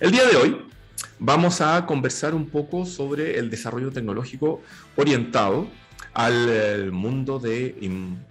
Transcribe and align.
El 0.00 0.12
día 0.12 0.26
de 0.26 0.34
hoy 0.34 0.56
vamos 1.18 1.60
a 1.60 1.84
conversar 1.84 2.34
un 2.34 2.48
poco 2.48 2.86
sobre 2.86 3.38
el 3.38 3.50
desarrollo 3.50 3.92
tecnológico 3.92 4.62
orientado 4.96 5.68
al 6.14 6.46
eh, 6.48 6.90
mundo 6.90 7.38
de 7.38 7.76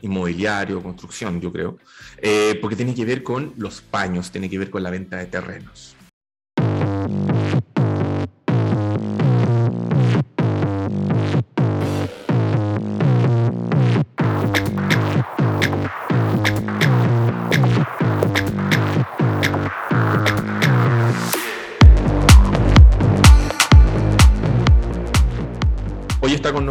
inmobiliario, 0.01 0.81
construcción, 0.81 1.39
yo 1.39 1.51
creo, 1.51 1.77
eh, 2.17 2.57
porque 2.59 2.75
tiene 2.75 2.95
que 2.95 3.05
ver 3.05 3.21
con 3.21 3.53
los 3.57 3.81
paños, 3.81 4.31
tiene 4.31 4.49
que 4.49 4.57
ver 4.57 4.71
con 4.71 4.81
la 4.81 4.89
venta 4.89 5.17
de 5.17 5.27
terrenos. 5.27 5.95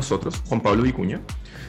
Juan 0.09 0.61
Pablo 0.61 0.83
Vicuña, 0.83 1.21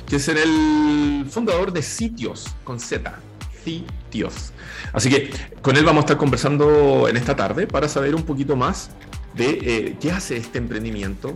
que 0.08 0.18
es 0.18 0.28
el 0.28 1.26
fundador 1.30 1.72
de 1.72 1.82
Sitios, 1.82 2.48
con 2.64 2.80
Z, 2.80 3.20
Sitios. 3.64 4.54
Así 4.94 5.10
que 5.10 5.32
con 5.62 5.78
él 5.78 5.86
vamos 5.86 6.02
a 6.02 6.06
estar 6.06 6.18
conversando 6.18 7.08
en 7.08 7.18
esta 7.18 7.36
tarde 7.36 7.68
para 7.68 7.88
saber 7.88 8.16
un 8.16 8.24
poquito 8.24 8.56
más 8.56 8.92
de 9.36 9.60
eh, 9.62 9.98
qué 10.00 10.12
hace 10.12 10.38
este 10.38 10.58
emprendimiento, 10.58 11.34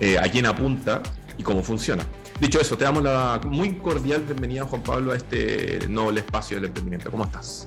eh, 0.00 0.18
a 0.18 0.28
quién 0.30 0.46
apunta 0.46 1.02
y 1.38 1.42
cómo 1.42 1.62
funciona. 1.62 2.04
Dicho 2.40 2.60
eso, 2.60 2.76
te 2.76 2.84
damos 2.84 3.02
la 3.02 3.40
muy 3.44 3.74
cordial 3.74 4.22
bienvenida, 4.22 4.64
Juan 4.64 4.82
Pablo, 4.82 5.12
a 5.12 5.16
este 5.16 5.86
noble 5.88 6.20
espacio 6.20 6.56
del 6.56 6.66
emprendimiento. 6.66 7.10
¿Cómo 7.10 7.24
estás? 7.24 7.66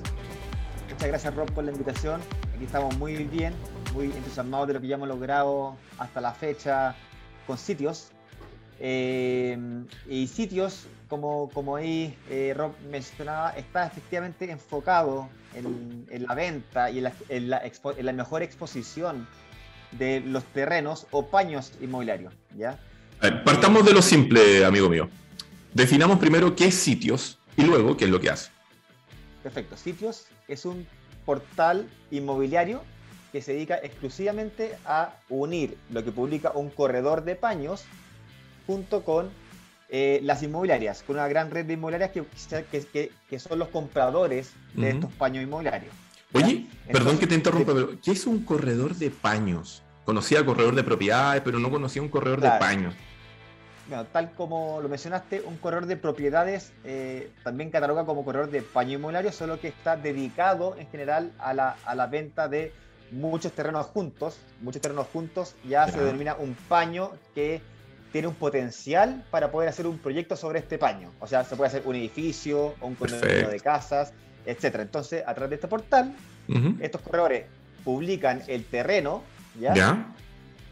Muchas 0.90 1.08
gracias, 1.08 1.34
Rob, 1.34 1.50
por 1.52 1.64
la 1.64 1.72
invitación. 1.72 2.20
Aquí 2.54 2.64
estamos 2.64 2.96
muy 2.98 3.24
bien, 3.24 3.54
muy 3.92 4.06
entusiasmados 4.06 4.68
de 4.68 4.74
lo 4.74 4.80
que 4.80 4.88
ya 4.88 4.96
hemos 4.96 5.08
logrado 5.08 5.76
hasta 5.98 6.20
la 6.20 6.32
fecha 6.32 6.96
con 7.46 7.58
sitios. 7.58 8.13
Eh, 8.80 9.56
y 10.08 10.26
sitios, 10.26 10.86
como, 11.08 11.48
como 11.50 11.76
ahí 11.76 12.16
eh, 12.30 12.54
Rob 12.56 12.72
mencionaba, 12.90 13.50
está 13.50 13.86
efectivamente 13.86 14.50
enfocado 14.50 15.28
en, 15.54 16.26
la 16.26 16.34
venta 16.34 16.90
y 16.90 17.02
en 17.28 17.50
la, 17.50 18.12
mejor 18.12 18.42
exposición 18.42 19.26
de 19.92 20.20
los 20.20 20.44
terrenos 20.44 21.06
o 21.10 21.26
paños 21.26 21.72
inmobiliarios. 21.80 22.32
¿ya? 22.56 22.78
partamos 23.44 23.84
de 23.84 23.92
lo 23.92 24.02
simple, 24.02 24.64
amigo 24.64 24.88
mío. 24.88 25.08
Definamos 25.72 26.18
primero 26.18 26.54
qué 26.54 26.66
es 26.66 26.74
sitios 26.74 27.38
y 27.56 27.62
luego 27.62 27.96
qué 27.96 28.04
es 28.04 28.10
lo 28.10 28.20
que 28.20 28.30
hace. 28.30 28.50
Perfecto. 29.42 29.76
Sitios 29.76 30.26
es 30.48 30.64
un 30.64 30.86
portal 31.24 31.88
inmobiliario 32.10 32.82
que 33.32 33.42
se 33.42 33.52
dedica 33.52 33.76
exclusivamente 33.82 34.76
a 34.86 35.16
unir 35.28 35.76
lo 35.90 36.04
que 36.04 36.12
publica 36.12 36.52
un 36.54 36.70
corredor 36.70 37.24
de 37.24 37.34
paños 37.34 37.84
junto 38.66 39.02
con 39.02 39.30
eh, 39.88 40.20
las 40.22 40.42
inmobiliarias, 40.42 41.02
con 41.02 41.16
una 41.16 41.28
gran 41.28 41.50
red 41.50 41.66
de 41.66 41.74
inmobiliarias 41.74 42.10
que, 42.10 43.10
que, 43.28 43.38
son 43.38 43.58
los 43.58 43.68
compradores 43.68 44.52
de 44.74 44.90
estos 44.90 45.12
paños 45.12 45.44
inmobiliarios. 45.44 45.92
Oye, 46.32 46.66
perdón 46.90 47.18
que 47.18 47.26
te 47.26 47.34
interrumpa, 47.34 47.74
pero 47.74 48.00
¿qué 48.02 48.10
es 48.10 48.26
un 48.26 48.44
corredor 48.44 48.96
de 48.96 49.10
paños? 49.10 49.82
Conocía 50.04 50.44
corredor 50.44 50.74
de 50.74 50.82
propiedades, 50.82 51.42
pero 51.44 51.58
no 51.58 51.70
conocía 51.70 52.02
un 52.02 52.08
corredor 52.08 52.40
de 52.40 52.50
paños. 52.58 52.94
Bueno, 53.88 54.04
tal 54.06 54.32
como 54.32 54.80
lo 54.80 54.88
mencionaste, 54.88 55.42
un 55.42 55.58
corredor 55.58 55.86
de 55.86 55.96
propiedades 55.96 56.72
eh, 56.84 57.30
también 57.42 57.70
cataloga 57.70 58.04
como 58.04 58.24
corredor 58.24 58.50
de 58.50 58.62
paño 58.62 58.94
inmobiliario, 58.94 59.30
solo 59.30 59.60
que 59.60 59.68
está 59.68 59.96
dedicado 59.96 60.74
en 60.78 60.88
general 60.88 61.32
a 61.38 61.52
la, 61.52 61.76
a 61.84 61.94
la 61.94 62.06
venta 62.06 62.48
de 62.48 62.72
muchos 63.10 63.52
terrenos 63.52 63.86
juntos. 63.86 64.38
Muchos 64.60 64.80
terrenos 64.80 65.06
juntos 65.12 65.54
ya, 65.64 65.86
ya. 65.86 65.92
se 65.92 66.00
denomina 66.02 66.34
un 66.34 66.54
paño 66.68 67.12
que 67.34 67.60
tiene 68.14 68.28
un 68.28 68.34
potencial 68.36 69.24
para 69.28 69.50
poder 69.50 69.68
hacer 69.68 69.88
un 69.88 69.98
proyecto 69.98 70.36
sobre 70.36 70.60
este 70.60 70.78
paño. 70.78 71.10
O 71.18 71.26
sea, 71.26 71.42
se 71.42 71.56
puede 71.56 71.66
hacer 71.66 71.82
un 71.84 71.96
edificio 71.96 72.76
o 72.80 72.86
un 72.86 72.94
condominio 72.94 73.48
de 73.48 73.58
casas, 73.58 74.12
etc. 74.46 74.76
Entonces, 74.82 75.24
a 75.26 75.34
través 75.34 75.50
de 75.50 75.54
este 75.56 75.66
portal, 75.66 76.14
estos 76.78 77.00
corredores 77.00 77.46
publican 77.84 78.40
el 78.46 78.66
terreno, 78.66 79.24
¿ya? 79.58 80.14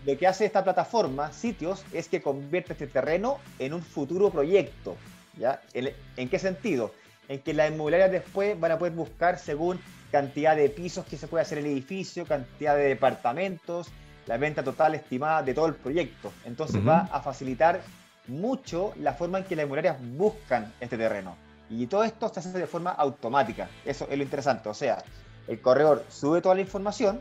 Lo 0.07 0.17
que 0.17 0.25
hace 0.29 0.45
esta 0.45 0.63
plataforma, 0.63 1.33
sitios, 1.33 1.85
es 1.93 2.07
que 2.07 2.23
convierte 2.23 2.75
este 2.75 2.87
terreno 2.87 3.39
en 3.59 3.75
un 3.75 3.83
futuro 3.83 4.31
proyecto. 4.31 4.97
¿ya? 5.37 5.61
¿En, 5.75 6.29
qué 6.29 6.39
sentido? 6.39 6.95
En 7.27 7.41
que 7.41 7.55
las 7.55 7.73
inmobiliarias 7.73 8.13
después 8.13 8.59
van 8.61 8.71
a 8.71 8.79
poder 8.79 8.93
buscar 8.93 9.41
según 9.41 9.81
cantidad 10.13 10.55
de 10.55 10.69
pisos 10.69 11.05
que 11.07 11.17
se 11.17 11.27
puede 11.27 11.43
hacer 11.43 11.59
el 11.59 11.67
edificio, 11.67 12.25
cantidad 12.25 12.77
de 12.77 12.85
departamentos, 12.85 13.89
la 14.27 14.37
venta 14.37 14.63
total 14.63 14.95
estimada 14.95 15.43
de 15.43 15.55
todo 15.55 15.67
el 15.67 15.75
proyecto. 15.75 16.33
Entonces 16.45 16.87
va 16.87 17.09
a 17.13 17.21
facilitar 17.21 17.81
mucho 18.29 18.93
la 19.01 19.15
forma 19.15 19.39
en 19.39 19.45
que 19.45 19.57
las 19.57 19.65
inmobiliarias 19.65 19.97
buscan 20.17 20.73
este 20.81 20.97
terreno. 20.97 21.37
Y 21.69 21.87
todo 21.87 22.05
esto 22.05 22.29
se 22.29 22.41
hace 22.41 22.59
de 22.59 22.67
forma 22.67 22.91
automática. 22.91 23.69
Eso 23.85 24.07
es 24.11 24.17
lo 24.17 24.23
interesante. 24.23 24.69
O 24.69 24.75
sea, 24.75 25.03
el 25.49 25.61
corredor 25.61 26.05
sube 26.09 26.41
toda 26.41 26.55
la 26.55 26.61
información, 26.61 27.21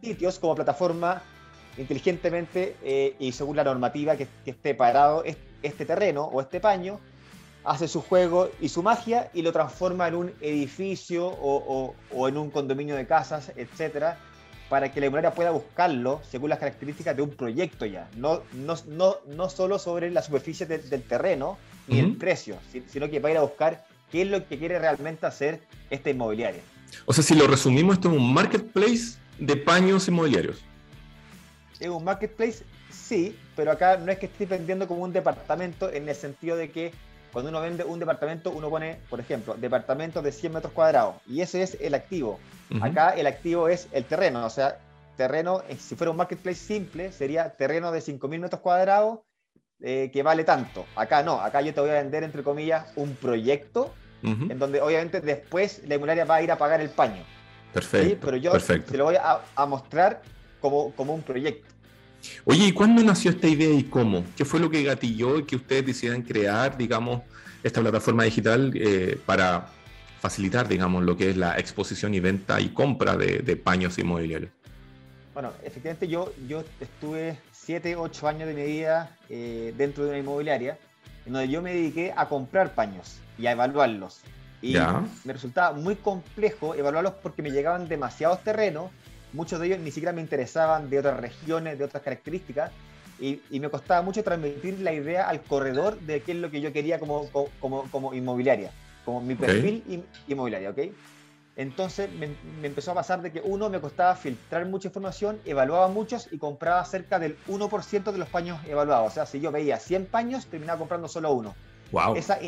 sitios 0.00 0.38
como 0.38 0.54
plataforma 0.54 1.22
inteligentemente 1.76 2.76
eh, 2.82 3.14
y 3.18 3.32
según 3.32 3.56
la 3.56 3.64
normativa 3.64 4.16
que, 4.16 4.26
esté 4.44 4.74
parado 4.74 5.22
este 5.62 5.84
terreno 5.84 6.24
o 6.24 6.40
este 6.40 6.60
paño, 6.60 6.98
hace 7.64 7.86
su 7.86 8.00
juego 8.00 8.50
y 8.60 8.68
su 8.68 8.82
magia 8.82 9.30
y 9.34 9.42
lo 9.42 9.52
transforma 9.52 10.08
en 10.08 10.14
un 10.14 10.32
edificio 10.40 11.26
o, 11.26 11.94
o 12.14 12.28
en 12.28 12.36
un 12.36 12.50
condominio 12.50 12.96
de 12.96 13.06
casas, 13.06 13.52
etcétera, 13.56 14.18
para 14.68 14.92
que 14.92 15.00
la 15.00 15.06
inmobiliaria 15.06 15.34
pueda 15.34 15.50
buscarlo 15.50 16.20
según 16.30 16.50
las 16.50 16.58
características 16.58 17.16
de 17.16 17.22
un 17.22 17.30
proyecto 17.30 17.86
ya, 17.86 18.08
no, 18.16 18.42
no, 18.52 18.74
no, 18.86 19.16
no 19.26 19.48
solo 19.48 19.78
sobre 19.78 20.10
la 20.10 20.22
superficie 20.22 20.66
del 20.66 21.02
terreno 21.02 21.58
ni 21.86 22.00
el 22.00 22.16
precio, 22.16 22.58
sino 22.88 23.08
que 23.08 23.18
va 23.18 23.30
a 23.30 23.32
ir 23.32 23.38
a 23.38 23.42
buscar 23.42 23.86
qué 24.12 24.22
es 24.22 24.28
lo 24.28 24.46
que 24.46 24.58
quiere 24.58 24.78
realmente 24.78 25.24
hacer 25.26 25.60
esta 25.88 26.10
inmobiliaria. 26.10 26.60
O 27.06 27.12
sea, 27.12 27.24
si 27.24 27.34
lo 27.34 27.46
resumimos, 27.46 27.96
esto 27.96 28.10
es 28.10 28.16
un 28.16 28.32
marketplace 28.32 29.16
de 29.38 29.56
paños 29.56 30.06
inmobiliarios. 30.08 30.62
Es 31.80 31.88
un 31.88 32.04
marketplace, 32.04 32.64
sí, 32.90 33.36
pero 33.56 33.72
acá 33.72 33.96
no 33.96 34.10
es 34.12 34.18
que 34.18 34.26
esté 34.26 34.46
vendiendo 34.46 34.86
como 34.86 35.02
un 35.02 35.12
departamento 35.12 35.90
en 35.90 36.08
el 36.08 36.14
sentido 36.14 36.56
de 36.56 36.70
que 36.70 36.92
cuando 37.32 37.50
uno 37.50 37.60
vende 37.60 37.84
un 37.84 37.98
departamento, 37.98 38.50
uno 38.50 38.70
pone, 38.70 38.98
por 39.10 39.20
ejemplo, 39.20 39.54
departamento 39.54 40.22
de 40.22 40.32
100 40.32 40.52
metros 40.52 40.72
cuadrados 40.72 41.16
y 41.26 41.40
ese 41.40 41.62
es 41.62 41.76
el 41.80 41.94
activo. 41.94 42.38
Acá 42.80 43.10
el 43.10 43.26
activo 43.26 43.68
es 43.68 43.88
el 43.92 44.04
terreno, 44.04 44.44
o 44.44 44.50
sea, 44.50 44.78
terreno, 45.16 45.62
eh, 45.68 45.76
si 45.76 45.96
fuera 45.96 46.10
un 46.10 46.16
marketplace 46.16 46.58
simple, 46.58 47.12
sería 47.12 47.50
terreno 47.50 47.90
de 47.92 48.00
5.000 48.00 48.38
metros 48.38 48.60
cuadrados 48.60 49.20
eh, 49.80 50.10
que 50.12 50.22
vale 50.22 50.44
tanto. 50.44 50.86
Acá 50.96 51.22
no, 51.22 51.40
acá 51.40 51.60
yo 51.60 51.74
te 51.74 51.80
voy 51.80 51.90
a 51.90 51.94
vender, 51.94 52.24
entre 52.24 52.42
comillas, 52.42 52.86
un 52.96 53.14
proyecto 53.14 53.92
en 54.22 54.58
donde 54.58 54.80
obviamente 54.80 55.20
después 55.20 55.82
la 55.86 55.94
inmobiliaria 55.94 56.24
va 56.24 56.36
a 56.36 56.42
ir 56.42 56.50
a 56.50 56.58
pagar 56.58 56.80
el 56.80 56.90
paño. 56.90 57.22
Perfecto. 57.72 58.26
Pero 58.26 58.36
yo 58.36 58.52
te 58.52 58.96
lo 58.96 59.04
voy 59.04 59.16
a, 59.16 59.66
mostrar 59.66 60.22
como, 60.60 60.92
como 60.94 61.14
un 61.14 61.22
proyecto. 61.22 61.72
Oye, 62.44 62.66
¿y 62.66 62.72
cuándo 62.72 63.02
nació 63.02 63.30
esta 63.30 63.48
idea 63.48 63.70
y 63.70 63.84
cómo? 63.84 64.24
¿Qué 64.36 64.44
fue 64.44 64.60
lo 64.60 64.70
que 64.70 64.82
gatilló 64.82 65.38
y 65.38 65.44
que 65.44 65.56
ustedes 65.56 65.86
decidieran 65.86 66.22
crear, 66.22 66.76
digamos, 66.76 67.22
esta 67.62 67.80
plataforma 67.80 68.24
digital 68.24 68.72
eh, 68.74 69.18
para 69.26 69.68
facilitar, 70.20 70.68
digamos, 70.68 71.04
lo 71.04 71.16
que 71.16 71.30
es 71.30 71.36
la 71.36 71.58
exposición 71.58 72.14
y 72.14 72.20
venta 72.20 72.60
y 72.60 72.70
compra 72.70 73.16
de, 73.16 73.56
paños 73.56 73.98
inmobiliarios? 73.98 74.50
Bueno, 75.34 75.52
efectivamente 75.62 76.08
yo, 76.08 76.32
yo 76.48 76.64
estuve 76.80 77.38
7, 77.52 77.96
8 77.96 78.28
años 78.28 78.48
de 78.48 78.54
mi 78.54 78.64
vida 78.64 79.16
eh, 79.28 79.72
dentro 79.76 80.04
de 80.04 80.10
una 80.10 80.18
inmobiliaria 80.18 80.78
en 81.26 81.32
donde 81.32 81.48
yo 81.48 81.62
me 81.62 81.74
dediqué 81.74 82.12
a 82.16 82.28
comprar 82.28 82.74
paños 82.74 83.18
y 83.38 83.46
a 83.46 83.52
evaluarlos. 83.52 84.20
Y 84.60 84.74
me 85.24 85.32
resultaba 85.32 85.76
muy 85.76 85.94
complejo 85.94 86.74
evaluarlos 86.74 87.12
porque 87.22 87.42
me 87.42 87.50
llegaban 87.50 87.86
demasiados 87.86 88.42
terrenos 88.42 88.90
muchos 89.32 89.60
de 89.60 89.66
ellos 89.66 89.78
ni 89.80 89.90
siquiera 89.90 90.12
me 90.12 90.20
interesaban 90.20 90.90
de 90.90 90.98
otras 90.98 91.20
regiones, 91.20 91.78
de 91.78 91.84
otras 91.84 92.02
características, 92.02 92.70
y, 93.20 93.40
me 93.58 93.68
costaba 93.68 94.00
mucho 94.02 94.22
transmitir 94.22 94.78
la 94.80 94.92
idea 94.92 95.28
al 95.28 95.42
corredor 95.42 95.98
de 96.00 96.22
qué 96.22 96.32
es 96.32 96.38
lo 96.38 96.50
que 96.50 96.60
yo 96.60 96.72
quería 96.72 97.00
como, 97.00 97.28
como, 97.60 97.82
como 97.90 98.14
inmobiliaria, 98.14 98.70
como 99.04 99.20
mi 99.20 99.34
perfil 99.34 100.04
inmobiliaria, 100.28 100.70
¿ok? 100.70 100.78
Entonces 101.58 102.08
me, 102.12 102.28
empezó 102.62 102.92
a 102.92 102.94
pasar 102.94 103.20
de 103.20 103.32
que 103.32 103.40
uno 103.40 103.68
me 103.68 103.80
costaba 103.80 104.14
filtrar 104.14 104.64
mucha 104.66 104.86
información, 104.86 105.40
evaluaba 105.44 105.88
muchos 105.88 106.28
y 106.30 106.38
compraba 106.38 106.84
cerca 106.84 107.18
del 107.18 107.36
1% 107.48 108.12
de 108.12 108.18
los 108.18 108.28
paños 108.28 108.60
evaluados. 108.68 109.08
O 109.08 109.10
sea, 109.10 109.26
si 109.26 109.40
yo 109.40 109.50
veía 109.50 109.80
100 109.80 110.06
paños, 110.06 110.46
terminaba 110.46 110.78
comprando 110.78 111.08
solo 111.08 111.32
uno. 111.32 111.56
Wow. 111.90 112.14
Esa 112.14 112.38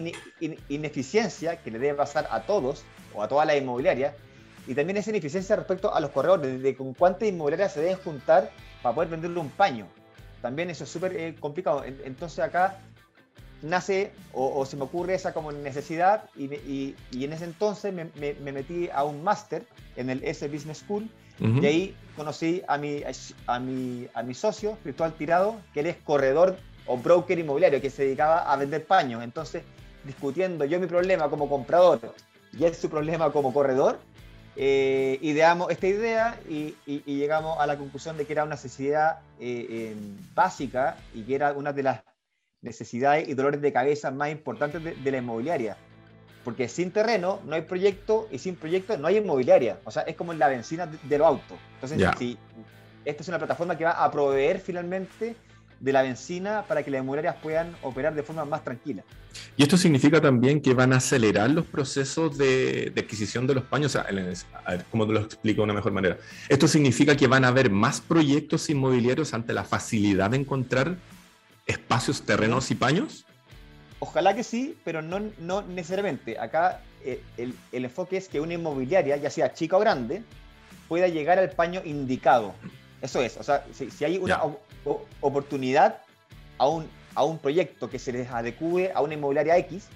ineficiencia 0.68 1.60
que 1.60 1.72
le 1.72 1.80
debe 1.80 1.94
pasar 1.94 2.28
a 2.30 2.42
todos 2.42 2.84
o 3.12 3.24
a 3.24 3.26
toda 3.26 3.44
la 3.44 3.56
inmobiliaria 3.56 4.14
y 4.66 4.74
también 4.74 4.96
esa 4.96 5.10
ineficiencia 5.10 5.56
respecto 5.56 5.94
a 5.94 6.00
los 6.00 6.10
corredores, 6.10 6.62
de 6.62 6.76
con 6.76 6.94
cuántas 6.94 7.28
inmobiliarias 7.28 7.72
se 7.72 7.80
deben 7.80 7.96
juntar 7.98 8.50
para 8.82 8.94
poder 8.94 9.10
venderle 9.10 9.40
un 9.40 9.50
paño. 9.50 9.86
También 10.42 10.70
eso 10.70 10.84
es 10.84 10.90
súper 10.90 11.16
eh, 11.16 11.34
complicado. 11.38 11.84
Entonces 11.84 12.38
acá 12.40 12.80
nace 13.62 14.12
o, 14.32 14.64
se 14.64 14.76
me 14.76 14.84
ocurre 14.84 15.14
esa 15.14 15.34
como 15.34 15.52
necesidad 15.52 16.30
y, 16.34 16.44
y, 16.44 16.94
en 17.12 17.32
ese 17.32 17.44
entonces 17.44 17.92
me, 17.92 18.10
me, 18.14 18.52
metí 18.52 18.88
a 18.92 19.04
un 19.04 19.22
máster 19.22 19.66
en 19.96 20.08
el 20.08 20.24
S 20.24 20.46
Business 20.48 20.78
School 20.78 21.10
Y 21.38 21.66
ahí 21.66 21.96
conocí 22.16 22.62
a 22.68 22.78
mi, 22.78 23.02
a, 23.46 23.60
mi, 23.60 24.08
a 24.14 24.22
mi 24.22 24.34
socio, 24.34 24.78
Virtual 24.84 25.12
Tirado, 25.12 25.60
que 25.74 25.80
él 25.80 25.86
es 25.86 25.96
corredor 25.96 26.56
o 26.86 26.96
broker 26.96 27.38
inmobiliario, 27.38 27.80
que 27.80 27.90
se 27.90 28.04
dedicaba 28.04 28.50
a 28.50 28.56
vender 28.56 28.86
paños. 28.86 29.22
Entonces, 29.22 29.62
discutiendo 30.04 30.64
yo 30.64 30.80
mi 30.80 30.86
problema 30.86 31.28
como 31.28 31.48
comprador 31.48 32.00
y 32.58 32.64
él 32.64 32.74
su 32.74 32.88
problema 32.88 33.30
como 33.30 33.52
corredor, 33.52 33.98
eh, 34.62 35.18
ideamos 35.22 35.70
esta 35.70 35.86
idea 35.86 36.38
y, 36.46 36.74
llegamos 37.06 37.58
a 37.58 37.66
la 37.66 37.78
conclusión 37.78 38.18
de 38.18 38.26
que 38.26 38.34
era 38.34 38.44
una 38.44 38.56
necesidad 38.56 39.20
eh, 39.38 39.96
básica 40.34 40.98
y 41.14 41.22
que 41.22 41.34
era 41.34 41.54
una 41.54 41.72
de 41.72 41.82
las 41.82 42.02
necesidades 42.60 43.26
y 43.26 43.32
dolores 43.32 43.62
de 43.62 43.72
cabeza 43.72 44.10
más 44.10 44.30
importantes 44.30 44.84
de, 44.84 45.10
la 45.10 45.16
inmobiliaria. 45.16 45.78
Porque 46.44 46.68
sin 46.68 46.90
terreno 46.90 47.40
no 47.46 47.54
hay 47.54 47.62
proyecto 47.62 48.28
y 48.30 48.36
sin 48.36 48.54
proyecto 48.54 48.98
no 48.98 49.06
hay 49.06 49.16
inmobiliaria. 49.16 49.78
O 49.84 49.90
sea, 49.90 50.02
es 50.02 50.14
como 50.14 50.34
la 50.34 50.48
benzina 50.48 50.86
de, 50.86 51.18
los 51.18 51.26
autos. 51.26 51.56
Entonces, 51.76 52.06
si 52.18 52.36
esta 53.06 53.22
es 53.22 53.28
una 53.28 53.38
plataforma 53.38 53.78
que 53.78 53.84
va 53.84 53.92
a 53.92 54.10
proveer 54.10 54.60
finalmente 54.60 55.36
de 55.80 55.92
la 55.92 56.02
benzina 56.02 56.64
para 56.68 56.82
que 56.82 56.90
las 56.90 57.00
inmobiliarias 57.00 57.36
puedan 57.42 57.74
operar 57.82 58.14
de 58.14 58.22
forma 58.22 58.44
más 58.44 58.62
tranquila. 58.62 59.02
Y 59.56 59.62
esto 59.62 59.76
significa 59.76 60.20
también 60.20 60.60
que 60.60 60.74
van 60.74 60.92
a 60.92 60.96
acelerar 60.96 61.50
los 61.50 61.66
procesos 61.66 62.36
de, 62.36 62.92
adquisición 62.96 63.46
de 63.46 63.54
los 63.54 63.64
paños. 63.64 63.96
a 63.96 64.02
ver, 64.02 64.84
¿cómo 64.90 65.06
te 65.06 65.12
lo 65.12 65.20
explico 65.20 65.62
de 65.62 65.64
una 65.64 65.74
mejor 65.74 65.92
manera? 65.92 66.18
Esto 66.48 66.68
significa 66.68 67.16
que 67.16 67.26
van 67.26 67.44
a 67.44 67.48
haber 67.48 67.70
más 67.70 68.00
proyectos 68.00 68.68
inmobiliarios 68.68 69.32
ante 69.32 69.52
la 69.52 69.64
facilidad 69.64 70.30
de 70.30 70.36
encontrar 70.36 70.96
espacios, 71.66 72.22
terrenos 72.22 72.70
y 72.70 72.74
paños. 72.74 73.24
Ojalá 74.00 74.34
que 74.34 74.44
sí, 74.44 74.76
pero 74.84 75.02
no, 75.02 75.20
no 75.38 75.62
necesariamente. 75.62 76.38
Acá 76.38 76.82
eh, 77.04 77.22
el, 77.36 77.54
enfoque 77.72 78.16
es 78.16 78.28
que 78.28 78.40
una 78.40 78.54
inmobiliaria, 78.54 79.16
ya 79.16 79.30
sea 79.30 79.52
chica 79.52 79.76
o 79.76 79.80
grande, 79.80 80.22
pueda 80.88 81.08
llegar 81.08 81.38
al 81.38 81.50
paño 81.50 81.80
indicado. 81.84 82.54
Eso 83.00 83.22
es, 83.22 83.36
o 83.36 83.42
sea, 83.42 83.64
si, 83.72 84.04
hay 84.04 84.18
una 84.18 84.42
oportunidad 85.20 85.98
a 86.58 86.68
un, 86.68 86.88
a 87.14 87.24
un 87.24 87.38
proyecto 87.38 87.90
que 87.90 87.98
se 87.98 88.12
les 88.12 88.30
adecue 88.30 88.92
a 88.94 89.00
una 89.00 89.14
inmobiliaria 89.14 89.56
X, 89.58 89.88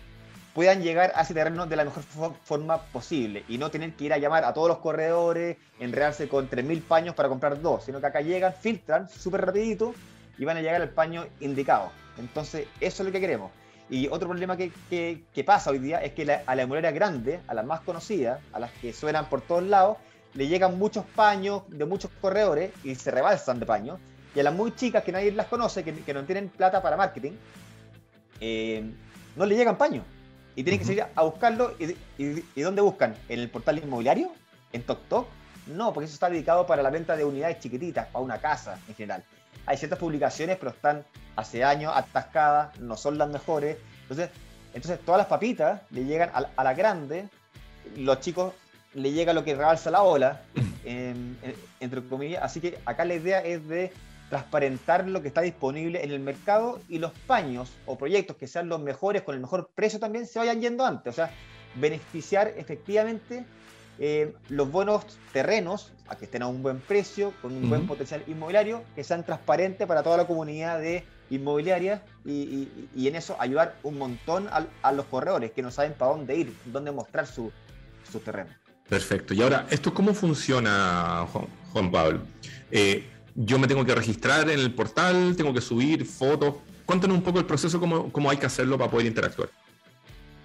puedan 0.54 0.82
llegar 0.82 1.12
a 1.16 1.22
ese 1.22 1.34
terreno 1.34 1.66
de 1.66 1.76
la 1.76 1.84
mejor 1.84 2.04
forma 2.44 2.82
posible 2.84 3.44
y 3.48 3.58
no 3.58 3.70
tener 3.70 3.92
que 3.94 4.04
ir 4.04 4.12
a 4.12 4.18
llamar 4.18 4.44
a 4.44 4.54
todos 4.54 4.68
los 4.68 4.78
corredores, 4.78 5.56
enredarse 5.80 6.28
con 6.28 6.48
3.000 6.48 6.82
paños 6.82 7.14
para 7.14 7.28
comprar 7.28 7.60
dos, 7.60 7.84
sino 7.84 8.00
que 8.00 8.06
acá 8.06 8.20
llegan, 8.20 8.54
filtran 8.54 9.08
súper 9.10 9.44
rapidito 9.44 9.94
y 10.38 10.44
van 10.44 10.56
a 10.56 10.62
llegar 10.62 10.80
al 10.80 10.90
paño 10.90 11.26
indicado. 11.40 11.90
Entonces, 12.18 12.68
eso 12.80 13.02
es 13.02 13.06
lo 13.06 13.12
que 13.12 13.20
queremos. 13.20 13.50
Y 13.90 14.06
otro 14.08 14.28
problema 14.28 14.56
que, 14.56 14.72
que, 14.88 15.44
pasa 15.44 15.70
hoy 15.70 15.78
día 15.78 15.98
es 16.02 16.12
que 16.12 16.22
a 16.22 16.54
la 16.54 16.62
inmobiliaria 16.62 16.92
grande, 16.92 17.40
a 17.48 17.54
las 17.54 17.66
más 17.66 17.80
conocidas, 17.80 18.40
a 18.52 18.58
las 18.58 18.70
que 18.72 18.92
suenan 18.92 19.28
por 19.28 19.42
todos 19.42 19.62
lados, 19.62 19.98
le 20.34 20.48
llegan 20.48 20.78
muchos 20.78 21.04
paños 21.04 21.62
de 21.68 21.84
muchos 21.84 22.10
corredores 22.20 22.72
y 22.82 22.94
se 22.94 23.10
rebalsan 23.10 23.60
de 23.60 23.66
paños. 23.66 24.00
Y 24.34 24.40
a 24.40 24.42
las 24.42 24.54
muy 24.54 24.74
chicas 24.74 25.04
que 25.04 25.12
nadie 25.12 25.32
las 25.32 25.46
conoce, 25.46 25.84
que, 25.84 25.94
que 25.94 26.14
no 26.14 26.24
tienen 26.24 26.48
plata 26.48 26.82
para 26.82 26.96
marketing, 26.96 27.32
eh, 28.40 28.84
no 29.36 29.46
le 29.46 29.56
llegan 29.56 29.76
paños. 29.76 30.04
Y 30.56 30.62
tienen 30.62 30.78
que 30.78 30.86
salir 30.86 31.04
a 31.14 31.22
buscarlo. 31.22 31.74
Y, 31.78 31.96
y, 32.22 32.60
dónde 32.62 32.82
buscan? 32.82 33.14
¿En 33.28 33.40
el 33.40 33.50
portal 33.50 33.78
inmobiliario? 33.78 34.30
¿En 34.72 34.82
TokTok? 34.82 35.26
No, 35.68 35.92
porque 35.92 36.06
eso 36.06 36.14
está 36.14 36.28
dedicado 36.28 36.66
para 36.66 36.82
la 36.82 36.90
venta 36.90 37.16
de 37.16 37.24
unidades 37.24 37.58
chiquititas, 37.60 38.06
para 38.06 38.24
una 38.24 38.38
casa 38.38 38.78
en 38.88 38.94
general. 38.94 39.24
Hay 39.66 39.76
ciertas 39.76 39.98
publicaciones, 39.98 40.58
pero 40.58 40.70
están 40.70 41.04
hace 41.36 41.64
años 41.64 41.92
atascadas, 41.94 42.78
no 42.80 42.96
son 42.96 43.18
las 43.18 43.28
mejores. 43.30 43.78
Entonces, 44.02 44.30
entonces 44.74 45.00
todas 45.04 45.18
las 45.18 45.26
papitas 45.26 45.80
le 45.90 46.04
llegan 46.04 46.30
a, 46.34 46.64
la 46.64 46.74
grande, 46.74 47.28
los 47.96 48.20
chicos 48.20 48.52
le 48.92 49.12
llega 49.12 49.32
lo 49.32 49.44
que 49.44 49.54
rebalsa 49.54 49.90
la 49.90 50.02
ola, 50.02 50.42
entre 50.84 52.02
comillas. 52.08 52.42
Así 52.42 52.60
que 52.60 52.78
acá 52.84 53.04
la 53.04 53.14
idea 53.14 53.40
es 53.40 53.66
de 53.66 53.92
transparentar 54.34 55.06
lo 55.08 55.22
que 55.22 55.28
está 55.28 55.42
disponible 55.42 56.02
en 56.02 56.10
el 56.10 56.18
mercado 56.18 56.80
y 56.88 56.98
los 56.98 57.12
paños 57.28 57.70
o 57.86 57.96
proyectos 57.96 58.36
que 58.36 58.48
sean 58.48 58.68
los 58.68 58.80
mejores 58.80 59.22
con 59.22 59.36
el 59.36 59.40
mejor 59.40 59.70
precio 59.76 60.00
también 60.00 60.26
se 60.26 60.40
vayan 60.40 60.60
yendo 60.60 60.84
antes. 60.84 61.12
O 61.12 61.14
sea, 61.14 61.30
beneficiar 61.76 62.52
efectivamente 62.56 63.44
eh, 64.00 64.34
los 64.48 64.72
buenos 64.72 65.04
terrenos 65.32 65.92
a 66.08 66.16
que 66.16 66.24
estén 66.24 66.42
a 66.42 66.48
un 66.48 66.64
buen 66.64 66.80
precio, 66.80 67.32
con 67.40 67.52
un 67.52 67.70
buen 67.70 67.86
potencial 67.86 68.24
inmobiliario, 68.26 68.82
que 68.96 69.04
sean 69.04 69.24
transparentes 69.24 69.86
para 69.86 70.02
toda 70.02 70.16
la 70.16 70.26
comunidad 70.26 70.80
de 70.80 71.04
inmobiliaria 71.30 72.02
y, 72.24 72.68
en 72.96 73.14
eso 73.14 73.36
ayudar 73.38 73.76
un 73.84 73.98
montón 73.98 74.48
a, 74.50 74.92
los 74.92 75.06
corredores 75.06 75.52
que 75.52 75.62
no 75.62 75.70
saben 75.70 75.92
para 75.92 76.10
dónde 76.10 76.34
ir, 76.34 76.56
dónde 76.64 76.90
mostrar 76.90 77.28
su, 77.28 77.52
su 78.10 78.18
terreno. 78.18 78.50
Perfecto. 78.88 79.32
Y 79.32 79.42
ahora, 79.42 79.68
¿esto 79.70 79.94
cómo 79.94 80.12
funciona, 80.12 81.24
Juan, 81.72 81.92
Pablo? 81.92 82.22
Eh, 82.72 83.13
yo 83.34 83.58
me 83.58 83.66
tengo 83.66 83.84
que 83.84 83.94
registrar 83.94 84.48
en 84.48 84.58
el 84.58 84.74
portal, 84.74 85.34
tengo 85.36 85.52
que 85.52 85.60
subir 85.60 86.04
fotos. 86.06 86.56
Cuéntanos 86.86 87.16
un 87.16 87.22
poco 87.22 87.38
el 87.38 87.46
proceso, 87.46 87.80
cómo, 87.80 88.12
cómo 88.12 88.30
hay 88.30 88.36
que 88.36 88.46
hacerlo 88.46 88.78
para 88.78 88.90
poder 88.90 89.06
interactuar. 89.06 89.48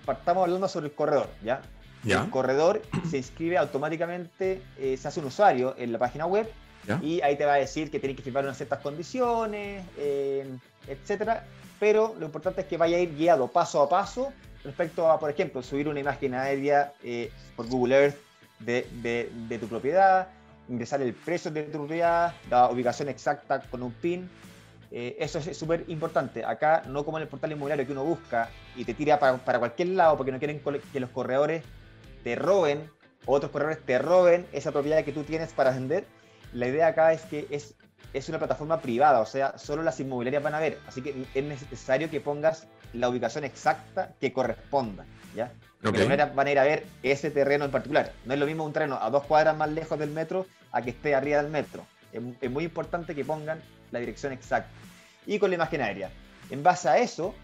Partamos 0.06 0.44
hablando 0.44 0.68
sobre 0.68 0.88
el 0.88 0.94
corredor, 0.94 1.30
¿ya? 1.44 1.62
El 2.06 2.30
corredor 2.30 2.82
se 3.10 3.18
inscribe 3.18 3.58
automáticamente, 3.58 4.62
eh, 4.78 4.98
se 4.98 5.08
hace 5.08 5.20
un 5.20 5.28
usuario 5.28 5.76
en 5.78 5.92
la 5.92 6.00
página 6.00 6.26
web 6.26 6.50
y 7.02 7.22
ahí 7.22 7.38
te 7.38 7.46
va 7.46 7.54
a 7.54 7.58
decir 7.58 7.92
que 7.92 8.00
tienes 8.00 8.18
que 8.18 8.24
firmar 8.24 8.44
unas 8.44 8.58
ciertas 8.58 8.80
condiciones, 8.80 9.86
eh, 9.98 10.48
etcétera. 10.88 11.46
Pero 11.80 12.16
lo 12.20 12.26
importante 12.26 12.62
es 12.62 12.68
que 12.68 12.78
vaya 12.78 12.98
a 12.98 13.00
ir 13.00 13.16
guiado 13.16 13.48
paso 13.48 13.82
a 13.82 13.90
paso 13.90 14.34
respecto 14.64 15.10
a, 15.10 15.20
por 15.20 15.30
ejemplo, 15.30 15.62
subir 15.62 15.88
una 15.88 16.00
imagen 16.00 16.34
aérea 16.34 16.94
eh, 17.04 17.32
por 17.56 17.68
Google 17.68 17.96
Earth 17.96 18.18
de, 18.60 18.88
de, 19.02 19.60
tu 19.60 19.68
propiedad, 19.68 20.28
ingresar 20.70 21.02
el 21.02 21.14
precio 21.14 21.52
de 21.52 21.64
tu 21.64 21.80
propiedad, 21.80 22.34
la 22.50 22.70
ubicación 22.70 23.10
exacta 23.10 23.62
con 23.70 23.84
un 23.84 23.92
PIN. 23.92 24.30
eso 24.92 25.40
es 25.40 25.58
súper 25.58 25.86
importante. 25.88 26.46
Acá, 26.46 26.84
no 26.88 27.04
como 27.04 27.18
en 27.18 27.24
el 27.24 27.28
portal 27.28 27.52
inmobiliario 27.52 27.86
que 27.86 27.92
uno 27.92 28.04
busca 28.04 28.50
y 28.76 28.86
te 28.86 28.94
tira 28.94 29.20
para, 29.20 29.38
para 29.38 29.60
cualquier 29.60 29.90
lado 29.90 30.18
porque 30.18 30.32
no 30.32 30.40
quieren 30.40 30.62
que 30.94 31.00
los 31.00 31.10
corredores 31.10 31.64
te 32.24 32.36
roben, 32.36 32.90
otros 33.26 33.52
corredores 33.52 33.84
te 33.86 34.00
roben 34.00 34.46
esa 34.52 34.72
propiedad 34.72 35.04
que 35.04 35.12
tú 35.12 35.24
tienes 35.24 35.54
para 35.54 35.72
vender. 35.72 36.06
La 36.54 36.68
idea 36.68 36.88
acá 36.88 37.14
es 37.14 37.22
que 37.24 37.48
es, 37.50 37.76
es 38.14 38.30
una 38.30 38.40
plataforma 38.40 38.82
privada, 38.82 39.20
o 39.20 39.26
sea, 39.26 39.58
solo 39.58 39.84
las 39.84 40.00
inmobiliarias 40.00 40.42
van 40.42 40.56
a 40.56 40.60
ver. 40.60 40.80
Así 40.88 41.02
que 41.02 41.26
es 41.34 41.44
necesario 41.44 42.10
que 42.10 42.22
pongas 42.22 42.68
la 42.94 43.10
ubicación 43.10 43.44
exacta 43.44 44.14
que 44.20 44.34
corresponda. 44.34 45.06
¿ya? 45.36 45.52
Okay. 45.84 46.08
van 46.36 46.48
a 46.48 46.52
ir 46.52 46.60
a 46.60 46.64
ver 46.64 46.86
ese 47.04 47.32
terreno 47.32 47.66
en 47.66 47.72
particular. 47.72 48.12
No 48.26 48.34
es 48.34 48.40
lo 48.40 48.46
mismo 48.46 48.66
un 48.66 48.74
terreno 48.74 48.98
a 49.02 49.10
dos 49.10 49.24
cuadras 49.26 49.56
más 49.56 49.70
lejos 49.70 49.98
del 49.98 50.10
metro 50.10 50.46
a 50.72 50.82
que 50.82 50.92
esté 50.92 51.16
arriba 51.16 51.42
del 51.42 51.52
metro. 51.52 51.86
Es, 52.12 52.50
muy 52.50 52.64
importante 52.64 53.16
que 53.16 53.26
pongan 53.26 53.62
la 53.92 54.00
dirección 54.00 54.34
exacta. 54.34 54.70
Y 55.26 55.40
con 55.40 55.50
la 55.50 55.56
imagen 55.56 55.82
aérea. 55.82 56.12
En 56.50 56.64
base 56.64 56.90
a 56.90 56.98
eso, 56.98 57.36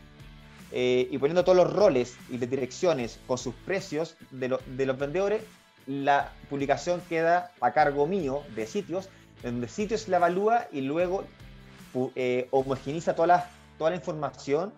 eh, 0.72 1.08
y 1.12 1.18
poniendo 1.18 1.44
todos 1.44 1.58
los 1.58 1.72
roles 1.72 2.18
y 2.30 2.38
las 2.38 2.50
direcciones 2.50 3.20
con 3.28 3.38
sus 3.38 3.54
precios 3.54 4.18
de, 4.32 4.48
los 4.50 4.98
vendedores, 4.98 5.44
la 5.86 6.32
publicación 6.50 7.02
queda 7.08 7.52
a 7.62 7.72
cargo 7.72 8.08
mío 8.08 8.42
de 8.56 8.66
sitios, 8.66 9.10
donde 9.44 9.68
sitios 9.68 10.08
la 10.08 10.18
evalúa 10.18 10.68
y 10.72 10.82
luego 10.82 11.26
eh, 12.16 12.48
homogeniza 12.52 13.16
toda 13.16 13.28
la, 13.28 13.50
toda 13.78 13.92
la 13.92 13.96
información 13.98 14.74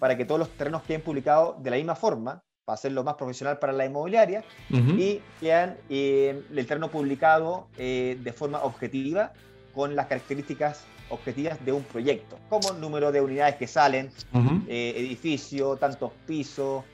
para 0.00 0.16
que 0.16 0.24
todos 0.24 0.40
los 0.40 0.50
terrenos 0.50 0.82
queden 0.82 1.02
publicados 1.02 1.62
de 1.62 1.70
la 1.70 1.76
misma 1.76 1.94
forma, 1.94 2.42
para 2.70 2.74
hacerlo 2.74 3.02
más 3.02 3.14
profesional 3.16 3.58
para 3.58 3.72
la 3.72 3.84
inmobiliaria, 3.84 4.44
y 4.70 5.20
quedan 5.40 5.76
eh, 5.88 6.40
el 6.54 6.66
terreno 6.66 6.88
publicado 6.88 7.66
de 7.76 8.34
forma 8.36 8.62
objetiva 8.62 9.32
con 9.74 9.96
las 9.96 10.06
características 10.06 10.84
objetivas 11.10 11.62
de 11.64 11.72
un 11.72 11.82
proyecto, 11.82 12.38
como 12.48 12.72
número 12.72 13.12
de 13.12 13.20
unidades 13.20 13.56
que 13.56 13.66
salen, 13.66 14.10
eh, 14.68 14.94
edificio, 14.96 15.76
tantos 15.76 16.12
pisos, 16.26 16.84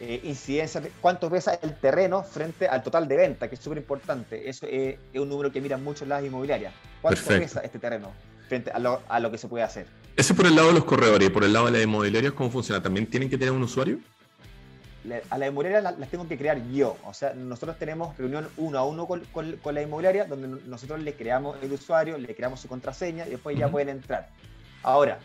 eh, 0.00 0.20
incidencia, 0.24 0.82
cuánto 1.00 1.30
pesa 1.30 1.54
el 1.54 1.74
terreno 1.78 2.22
frente 2.22 2.66
al 2.66 2.82
total 2.82 3.06
de 3.06 3.16
venta, 3.16 3.48
que 3.48 3.54
es 3.54 3.60
súper 3.60 3.78
importante. 3.78 4.48
Eso 4.48 4.66
es, 4.66 4.96
un 5.14 5.28
número 5.28 5.52
que 5.52 5.60
miran 5.60 5.84
mucho 5.84 6.04
las 6.04 6.24
inmobiliarias. 6.24 6.72
¿Cuánto 7.00 7.20
pesa 7.26 7.60
este 7.60 7.78
terreno 7.78 8.12
frente 8.48 8.70
a 8.70 8.78
lo, 8.78 9.02
a 9.08 9.20
lo 9.20 9.30
que 9.30 9.38
se 9.38 9.48
puede 9.48 9.64
hacer? 9.64 9.86
Ese 10.16 10.32
por 10.32 10.46
el 10.46 10.56
lado 10.56 10.68
de 10.68 10.74
los 10.74 10.84
corredores 10.84 11.28
y 11.28 11.30
por 11.30 11.44
el 11.44 11.52
lado 11.52 11.66
de 11.66 11.72
las 11.72 11.82
inmobiliarias, 11.82 12.32
¿cómo 12.32 12.50
funciona? 12.50 12.82
¿También 12.82 13.06
tienen 13.06 13.28
que 13.28 13.36
tener 13.36 13.52
un 13.52 13.62
usuario? 13.62 13.98
A 15.30 15.38
la 15.38 15.46
inmobiliaria 15.46 15.80
las, 15.80 16.10
tengo 16.10 16.26
que 16.28 16.38
crear 16.38 16.62
yo. 16.70 16.96
O 17.04 17.14
sea, 17.14 17.34
nosotros 17.34 17.78
tenemos 17.78 18.16
reunión 18.16 18.48
uno 18.56 18.78
a 18.78 18.84
uno 18.84 19.06
con, 19.06 19.22
la 19.64 19.82
inmobiliaria, 19.82 20.24
donde 20.24 20.48
nosotros 20.66 21.00
le 21.00 21.14
creamos 21.14 21.56
el 21.62 21.72
usuario, 21.72 22.18
le 22.18 22.34
creamos 22.34 22.60
su 22.60 22.68
contraseña 22.68 23.26
y 23.26 23.30
después 23.30 23.56
ya 23.58 23.68
pueden 23.68 23.88
entrar. 23.88 24.28
Ahora, 24.82 25.18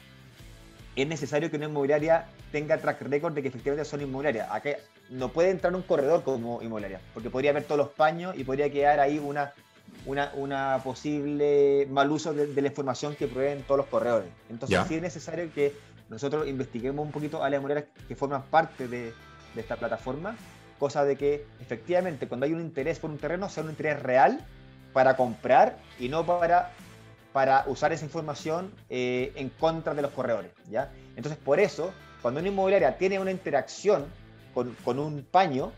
es 0.95 1.07
necesario 1.07 1.49
que 1.49 1.57
una 1.57 1.65
inmobiliaria 1.65 2.25
tenga 2.51 2.77
track 2.77 3.01
record 3.03 3.33
de 3.33 3.41
que 3.41 3.47
efectivamente 3.47 3.89
son 3.89 4.01
inmobiliarias. 4.01 4.47
Acá 4.51 4.71
no 5.09 5.29
puede 5.29 5.49
entrar 5.49 5.75
un 5.75 5.81
corredor 5.81 6.23
como 6.23 6.61
inmobiliaria, 6.61 6.99
porque 7.13 7.29
podría 7.29 7.53
ver 7.53 7.63
todos 7.63 7.77
los 7.77 7.89
paños 7.89 8.37
y 8.37 8.43
podría 8.43 8.69
quedar 8.69 8.99
ahí 8.99 9.19
una, 9.19 9.53
una, 10.05 10.79
posible 10.83 11.87
mal 11.89 12.11
uso 12.11 12.33
de, 12.33 12.61
la 12.61 12.67
información 12.67 13.15
que 13.15 13.27
proveen 13.27 13.63
todos 13.63 13.79
los 13.79 13.87
corredores. 13.87 14.29
Entonces, 14.49 14.79
sí 14.87 14.95
es 14.95 15.01
necesario 15.01 15.51
que 15.53 15.73
nosotros 16.09 16.47
investiguemos 16.47 17.05
un 17.05 17.11
poquito 17.11 17.43
a 17.43 17.49
las 17.49 17.59
inmobiliarias 17.59 17.89
que 18.07 18.15
forman 18.15 18.43
parte 18.43 18.87
de, 18.87 19.13
de 19.55 19.61
esta 19.61 19.75
plataforma, 19.75 20.35
cosa 20.79 21.05
de 21.05 21.15
que 21.15 21.45
efectivamente 21.59 22.27
cuando 22.27 22.45
hay 22.45 22.53
un 22.53 22.61
interés 22.61 22.99
por 22.99 23.09
un 23.09 23.17
terreno 23.17 23.49
sea 23.49 23.63
un 23.63 23.69
interés 23.69 24.01
real 24.01 24.45
para 24.93 25.15
comprar 25.15 25.77
y 25.99 26.09
no 26.09 26.25
para, 26.25 26.71
para 27.33 27.63
usar 27.67 27.93
esa 27.93 28.05
información 28.05 28.71
eh, 28.89 29.31
en 29.35 29.49
contra 29.49 29.93
de 29.93 30.01
los 30.01 30.11
corredores. 30.11 30.51
¿ya? 30.69 30.91
Entonces, 31.15 31.39
por 31.43 31.59
eso, 31.59 31.93
cuando 32.21 32.39
una 32.39 32.49
inmobiliaria 32.49 32.97
tiene 32.97 33.19
una 33.19 33.31
interacción 33.31 34.05
con, 34.53 34.75
con 34.83 34.99
un 34.99 35.23
paño, 35.23 35.71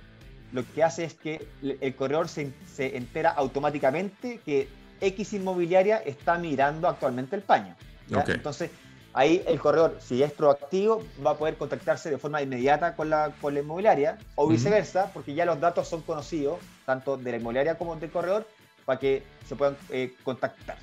lo 0.52 0.64
que 0.74 0.84
hace 0.84 1.04
es 1.04 1.16
que 1.16 1.48
el 1.62 1.96
corredor 1.96 2.28
se, 2.30 2.54
se, 2.74 2.96
entera 2.96 3.32
automáticamente 3.32 4.40
que 4.46 4.70
X 5.02 5.34
inmobiliaria 5.34 5.98
está 5.98 6.38
mirando 6.38 6.88
actualmente 6.88 7.36
el 7.36 7.42
paño. 7.42 7.76
Entonces, 8.10 8.70
ahí 9.14 9.44
el 9.48 9.60
corredor, 9.60 9.98
si 10.00 10.22
es 10.22 10.32
proactivo, 10.32 11.04
va 11.26 11.32
a 11.32 11.38
poder 11.38 11.56
contactarse 11.58 12.10
de 12.10 12.18
forma 12.18 12.42
inmediata 12.42 12.96
con 12.96 13.10
la, 13.10 13.32
con 13.42 13.54
la 13.54 13.62
inmobiliaria 13.62 14.18
o 14.36 14.48
viceversa, 14.48 15.12
porque 15.14 15.34
ya 15.34 15.46
los 15.46 15.60
datos 15.60 15.88
son 15.88 16.02
conocidos, 16.02 16.60
tanto 16.86 17.18
de 17.18 17.32
la 17.32 17.38
inmobiliaria 17.38 17.78
como 17.78 17.96
del 17.96 18.12
corredor, 18.12 18.48
para 18.86 19.00
que 19.00 19.24
se 19.48 19.56
puedan 19.56 19.78
eh, 19.90 20.14
contactar. 20.24 20.78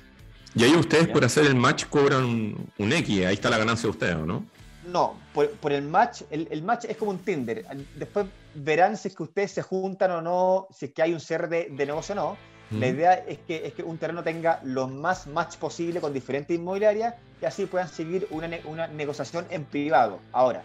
Y 0.55 0.63
ahí 0.63 0.75
ustedes 0.75 1.07
por 1.07 1.23
hacer 1.23 1.45
el 1.45 1.55
match 1.55 1.85
cobran 1.85 2.25
un, 2.77 2.93
X, 2.93 3.25
ahí 3.25 3.33
está 3.33 3.49
la 3.49 3.57
ganancia 3.57 3.83
de 3.83 3.91
ustedes, 3.91 4.17
¿no? 4.17 4.45
No, 4.85 5.15
por, 5.33 5.71
el 5.71 5.83
match, 5.83 6.23
el, 6.31 6.63
match 6.63 6.85
es 6.89 6.97
como 6.97 7.11
un 7.11 7.19
Tinder. 7.19 7.65
Después 7.95 8.25
verán 8.55 8.97
si 8.97 9.09
es 9.09 9.15
que 9.15 9.23
ustedes 9.23 9.51
se 9.51 9.61
juntan 9.61 10.11
o 10.11 10.21
no, 10.21 10.67
si 10.75 10.87
es 10.87 10.93
que 10.93 11.03
hay 11.03 11.13
un 11.13 11.19
cierre 11.19 11.47
de, 11.47 11.69
negocio 11.69 12.13
o 12.13 12.15
no. 12.15 12.37
La 12.71 12.87
idea 12.87 13.13
es 13.13 13.39
que, 13.39 13.65
es 13.65 13.73
que 13.73 13.83
un 13.83 13.97
terreno 13.97 14.23
tenga 14.23 14.61
lo 14.63 14.87
más 14.87 15.27
match 15.27 15.57
posible 15.57 15.99
con 15.99 16.13
diferentes 16.13 16.55
inmobiliarias 16.55 17.15
y 17.41 17.45
así 17.45 17.65
puedan 17.65 17.89
seguir 17.89 18.27
una, 18.29 18.49
una 18.65 18.87
negociación 18.87 19.45
en 19.49 19.65
privado. 19.65 20.19
Ahora, 20.31 20.63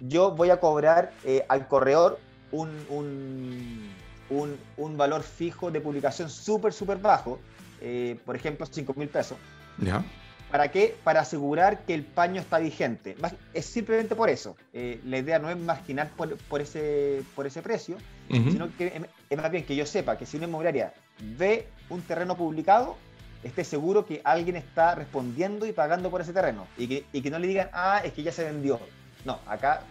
yo 0.00 0.30
voy 0.30 0.50
a 0.50 0.60
cobrar 0.60 1.12
eh, 1.24 1.44
al 1.48 1.66
corredor 1.66 2.20
un, 2.52 2.70
un, 2.88 3.90
un, 4.30 4.56
un, 4.76 4.96
valor 4.96 5.22
fijo 5.22 5.70
de 5.70 5.80
publicación 5.80 6.30
súper, 6.30 6.72
súper 6.72 6.98
bajo, 6.98 7.40
eh, 7.80 8.18
por 8.24 8.36
ejemplo, 8.36 8.66
5 8.66 8.94
mil 8.94 9.08
pesos. 9.08 9.36
¿Ya? 9.78 10.04
¿Para 10.50 10.68
qué? 10.68 10.96
Para 11.04 11.20
asegurar 11.20 11.80
que 11.84 11.94
el 11.94 12.04
paño 12.04 12.40
está 12.40 12.58
vigente. 12.58 13.16
Es 13.52 13.66
simplemente 13.66 14.14
por 14.14 14.30
eso. 14.30 14.56
Eh, 14.72 15.00
la 15.04 15.18
idea 15.18 15.38
no 15.38 15.50
es 15.50 15.58
marginar 15.58 16.08
por, 16.16 16.36
por, 16.36 16.60
ese, 16.62 17.22
por 17.34 17.46
ese 17.46 17.60
precio, 17.60 17.98
sino 18.28 18.74
que 18.76 19.02
es 19.28 19.38
más 19.38 19.50
bien 19.50 19.64
que 19.64 19.76
yo 19.76 19.84
sepa 19.84 20.16
que 20.16 20.26
si 20.26 20.36
una 20.36 20.46
inmobiliaria 20.46 20.92
ve 21.36 21.66
un 21.90 22.00
terreno 22.02 22.36
publicado, 22.36 22.96
esté 23.42 23.64
seguro 23.64 24.06
que 24.06 24.20
alguien 24.24 24.56
está 24.56 24.94
respondiendo 24.94 25.66
y 25.66 25.72
pagando 25.72 26.10
por 26.10 26.22
ese 26.22 26.32
terreno. 26.32 26.66
Y 26.78 26.88
que, 26.88 27.04
y 27.12 27.20
que 27.20 27.30
no 27.30 27.38
le 27.38 27.46
digan, 27.46 27.68
ah, 27.72 28.00
es 28.02 28.12
que 28.12 28.22
ya 28.22 28.32
se 28.32 28.44
vendió. 28.44 28.80
No, 29.24 29.38
acá 29.46 29.82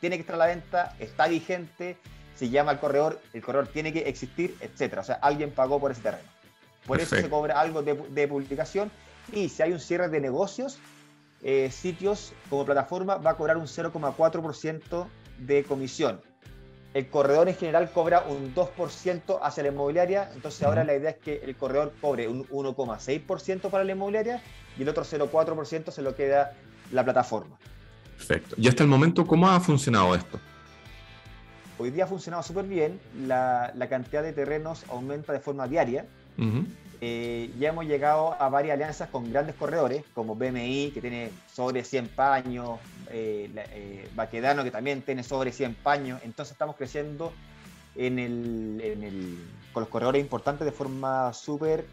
tiene 0.00 0.16
que 0.16 0.20
estar 0.20 0.36
a 0.36 0.38
la 0.38 0.46
venta, 0.46 0.94
está 1.00 1.26
vigente, 1.26 1.96
se 2.36 2.50
llama 2.50 2.70
al 2.70 2.80
corredor, 2.80 3.20
el 3.32 3.42
corredor 3.42 3.66
tiene 3.68 3.92
que 3.92 4.08
existir, 4.08 4.56
etcétera. 4.60 5.02
O 5.02 5.04
sea, 5.04 5.16
alguien 5.16 5.50
pagó 5.50 5.80
por 5.80 5.90
ese 5.90 6.02
terreno. 6.02 6.28
Por 6.86 7.00
eso 7.00 7.16
se 7.16 7.28
cobra 7.28 7.58
algo 7.58 7.82
de, 7.82 7.94
de 7.94 8.28
publicación 8.28 8.90
y 9.32 9.48
si 9.48 9.62
hay 9.62 9.72
un 9.72 9.80
cierre 9.80 10.08
de 10.08 10.20
negocios, 10.20 10.78
eh, 11.42 11.70
sitios 11.70 12.32
como 12.48 12.64
plataforma 12.64 13.16
va 13.16 13.30
a 13.30 13.36
cobrar 13.36 13.56
un 13.56 13.66
0,4% 13.66 15.06
de 15.38 15.64
comisión. 15.64 16.20
El 16.94 17.08
corredor 17.08 17.48
en 17.48 17.56
general 17.56 17.90
cobra 17.92 18.22
un 18.22 18.54
2% 18.54 19.40
hacia 19.42 19.62
la 19.64 19.68
inmobiliaria, 19.70 20.30
entonces 20.32 20.62
ahora 20.62 20.84
la 20.84 20.94
idea 20.94 21.10
es 21.10 21.16
que 21.16 21.42
el 21.44 21.56
corredor 21.56 21.92
cobre 22.00 22.28
un 22.28 22.46
1,6% 22.48 23.68
para 23.68 23.82
la 23.82 23.92
inmobiliaria 23.92 24.40
y 24.78 24.82
el 24.82 24.88
otro 24.88 25.02
0,4% 25.04 25.90
se 25.90 26.02
lo 26.02 26.14
queda 26.14 26.52
la 26.92 27.04
plataforma. 27.04 27.58
Perfecto. 28.16 28.54
Y 28.56 28.68
hasta 28.68 28.84
el 28.84 28.88
momento, 28.88 29.26
¿cómo 29.26 29.48
ha 29.48 29.58
funcionado 29.58 30.14
esto? 30.14 30.38
Hoy 31.78 31.90
día 31.90 32.04
ha 32.04 32.06
funcionado 32.06 32.44
súper 32.44 32.66
bien, 32.66 33.00
la, 33.26 33.72
la, 33.74 33.88
cantidad 33.88 34.22
de 34.22 34.32
terrenos 34.32 34.84
aumenta 34.88 35.32
de 35.32 35.40
forma 35.40 35.66
diaria. 35.66 36.06
Eh, 37.06 37.50
ya 37.58 37.68
hemos 37.68 37.84
llegado 37.84 38.34
a 38.40 38.48
varias 38.48 38.76
alianzas 38.76 39.10
con 39.10 39.30
grandes 39.30 39.54
corredores, 39.56 40.06
como 40.14 40.36
BMI, 40.36 40.90
que 40.94 41.02
tiene 41.02 41.30
sobre 41.52 41.84
100 41.84 42.08
paños, 42.08 42.80
eh, 43.10 43.50
eh, 43.74 44.08
Baquedano, 44.14 44.64
que 44.64 44.70
también 44.70 45.02
tiene 45.02 45.22
sobre 45.22 45.52
100 45.52 45.74
paños. 45.74 46.22
Entonces 46.24 46.52
estamos 46.52 46.76
creciendo 46.76 47.34
en 47.94 48.18
el, 48.18 49.38
con 49.74 49.82
los 49.82 49.90
corredores 49.90 50.22
importantes 50.22 50.64
de 50.64 50.72
forma 50.72 51.34
súper 51.34 51.84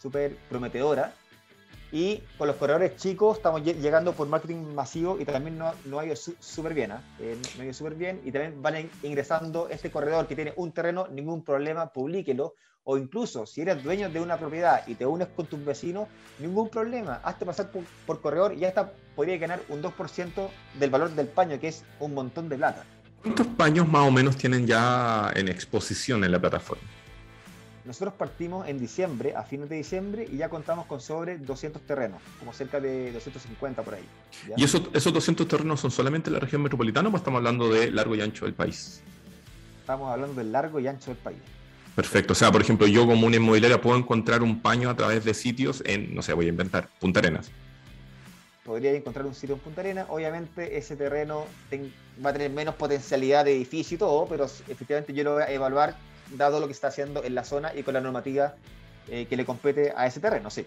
súper 0.00 0.36
prometedora. 0.48 1.12
Y 1.92 2.22
con 2.38 2.46
los 2.46 2.56
corredores 2.56 2.96
chicos 2.96 3.36
estamos 3.36 3.62
llegando 3.62 4.14
por 4.14 4.26
marketing 4.26 4.72
masivo 4.74 5.18
y 5.20 5.26
también 5.26 5.58
no, 5.58 5.74
no 5.84 5.98
ha 5.98 6.06
ido 6.06 6.16
súper 6.16 6.72
bien. 6.72 6.92
¿eh? 7.20 7.36
no 7.56 7.60
ha 7.60 7.64
ido 7.66 7.74
súper 7.74 7.94
bien. 7.94 8.22
Y 8.24 8.32
también 8.32 8.62
van 8.62 8.88
ingresando 9.02 9.68
este 9.68 9.90
corredor 9.90 10.26
que 10.26 10.34
tiene 10.34 10.54
un 10.56 10.72
terreno, 10.72 11.08
ningún 11.08 11.44
problema, 11.44 11.92
publíquelo. 11.92 12.54
O 12.84 12.98
incluso 12.98 13.46
si 13.46 13.60
eres 13.60 13.82
dueño 13.84 14.10
de 14.10 14.20
una 14.20 14.36
propiedad 14.36 14.82
y 14.88 14.96
te 14.96 15.06
unes 15.06 15.28
con 15.28 15.46
tus 15.46 15.64
vecinos, 15.64 16.08
ningún 16.40 16.68
problema. 16.68 17.20
Hazte 17.22 17.46
pasar 17.46 17.70
por, 17.70 18.20
corredor 18.20 18.54
y 18.54 18.60
ya 18.60 18.68
está, 18.68 18.92
podría 19.14 19.38
ganar 19.38 19.62
un 19.68 19.82
2% 19.82 20.48
del 20.80 20.90
valor 20.90 21.10
del 21.10 21.28
paño, 21.28 21.60
que 21.60 21.68
es 21.68 21.84
un 22.00 22.12
montón 22.14 22.48
de 22.48 22.56
plata. 22.56 22.84
¿Cuántos 23.22 23.46
paños 23.46 23.86
más 23.86 24.08
o 24.08 24.10
menos 24.10 24.36
tienen 24.36 24.66
ya 24.66 25.30
en 25.36 25.46
exposición 25.46 26.24
en 26.24 26.32
la 26.32 26.40
plataforma? 26.40 26.82
Nosotros 27.84 28.14
partimos 28.14 28.66
en 28.68 28.78
diciembre, 28.78 29.34
a 29.36 29.44
fines 29.44 29.68
de 29.68 29.76
diciembre, 29.76 30.28
y 30.30 30.36
ya 30.36 30.48
contamos 30.48 30.86
con 30.86 31.00
sobre 31.00 31.38
200 31.38 31.82
terrenos, 31.82 32.20
como 32.40 32.52
cerca 32.52 32.80
de 32.80 33.12
250 33.12 33.82
por 33.82 33.94
ahí. 33.94 34.04
¿Y 34.56 34.64
esos, 34.64 34.82
esos 34.92 35.12
200 35.12 35.46
terrenos 35.46 35.80
son 35.80 35.92
solamente 35.92 36.30
en 36.30 36.34
la 36.34 36.40
región 36.40 36.62
metropolitana 36.62 37.08
o 37.08 37.16
estamos 37.16 37.38
hablando 37.38 37.68
de 37.68 37.92
largo 37.92 38.16
y 38.16 38.20
ancho 38.20 38.44
del 38.44 38.54
país? 38.54 39.02
Estamos 39.80 40.10
hablando 40.12 40.34
del 40.34 40.50
largo 40.50 40.80
y 40.80 40.88
ancho 40.88 41.10
del 41.10 41.18
país. 41.18 41.38
Perfecto. 41.94 42.32
O 42.32 42.36
sea, 42.36 42.50
por 42.50 42.62
ejemplo, 42.62 42.86
yo 42.86 43.06
como 43.06 43.26
una 43.26 43.36
inmobiliaria 43.36 43.80
puedo 43.80 43.98
encontrar 43.98 44.42
un 44.42 44.60
paño 44.60 44.88
a 44.88 44.96
través 44.96 45.24
de 45.24 45.34
sitios 45.34 45.82
en, 45.86 46.14
no 46.14 46.22
sé, 46.22 46.32
voy 46.32 46.46
a 46.46 46.48
inventar, 46.48 46.88
Punta 47.00 47.20
Arenas. 47.20 47.50
Podría 48.64 48.92
encontrar 48.92 49.26
un 49.26 49.34
sitio 49.34 49.56
en 49.56 49.60
Punta 49.60 49.82
Arenas. 49.82 50.06
Obviamente 50.08 50.78
ese 50.78 50.96
terreno 50.96 51.44
va 52.24 52.30
a 52.30 52.32
tener 52.32 52.50
menos 52.50 52.76
potencialidad 52.76 53.44
de 53.44 53.56
edificio 53.56 53.96
y 53.96 53.98
todo, 53.98 54.26
pero 54.26 54.44
efectivamente 54.44 55.12
yo 55.12 55.24
lo 55.24 55.34
voy 55.34 55.42
a 55.42 55.50
evaluar 55.50 55.96
dado 56.36 56.60
lo 56.60 56.66
que 56.66 56.72
está 56.72 56.88
haciendo 56.88 57.22
en 57.24 57.34
la 57.34 57.44
zona 57.44 57.72
y 57.76 57.82
con 57.82 57.92
la 57.94 58.00
normativa 58.00 58.54
eh, 59.08 59.26
que 59.28 59.36
le 59.36 59.44
compete 59.44 59.92
a 59.94 60.06
ese 60.06 60.20
terreno, 60.20 60.48
sí. 60.50 60.64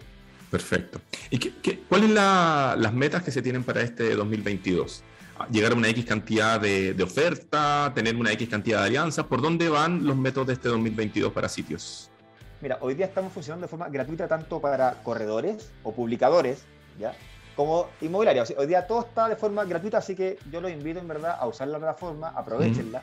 Perfecto. 0.50 1.00
¿Y 1.30 1.38
qué, 1.38 1.80
cuáles 1.88 2.06
son 2.08 2.14
las 2.14 2.92
metas 2.92 3.22
que 3.24 3.32
se 3.32 3.42
tienen 3.42 3.64
para 3.64 3.82
este 3.82 4.14
2022? 4.14 5.02
Llegar 5.50 5.72
a 5.72 5.74
una 5.74 5.88
X 5.88 6.04
cantidad 6.04 6.60
de, 6.60 6.94
de, 6.94 7.02
oferta, 7.02 7.92
tener 7.94 8.16
una 8.16 8.32
X 8.32 8.48
cantidad 8.48 8.80
de 8.80 8.86
alianzas. 8.86 9.26
¿Por 9.26 9.42
dónde 9.42 9.68
van 9.68 10.06
los 10.06 10.16
métodos 10.16 10.48
de 10.48 10.52
este 10.54 10.68
2022 10.68 11.32
para 11.32 11.48
sitios? 11.48 12.10
Mira, 12.60 12.78
hoy 12.80 12.94
día 12.94 13.06
estamos 13.06 13.32
funcionando 13.32 13.66
de 13.66 13.68
forma 13.68 13.88
gratuita 13.88 14.26
tanto 14.28 14.60
para 14.60 15.02
corredores 15.02 15.70
o 15.82 15.92
publicadores, 15.92 16.64
¿ya? 16.98 17.14
como 17.54 17.88
inmobiliarios. 18.00 18.52
Hoy 18.56 18.66
día 18.66 18.86
todo 18.86 19.00
está 19.00 19.28
de 19.28 19.36
forma 19.36 19.64
gratuita, 19.64 19.98
así 19.98 20.14
que 20.14 20.38
yo 20.50 20.60
los 20.60 20.70
invito 20.70 21.00
en 21.00 21.08
verdad 21.08 21.36
a 21.38 21.46
usar 21.46 21.68
la 21.68 21.78
plataforma, 21.78 22.28
aprovechenla 22.28 23.02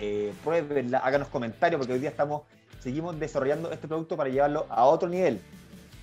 eh, 0.00 0.32
pruébenla, 0.44 0.98
háganos 0.98 1.28
comentarios, 1.28 1.78
porque 1.78 1.92
hoy 1.92 1.98
día 1.98 2.10
estamos, 2.10 2.42
seguimos 2.78 3.18
desarrollando 3.18 3.70
este 3.72 3.88
producto 3.88 4.16
para 4.16 4.30
llevarlo 4.30 4.66
a 4.70 4.84
otro 4.84 5.08
nivel. 5.08 5.40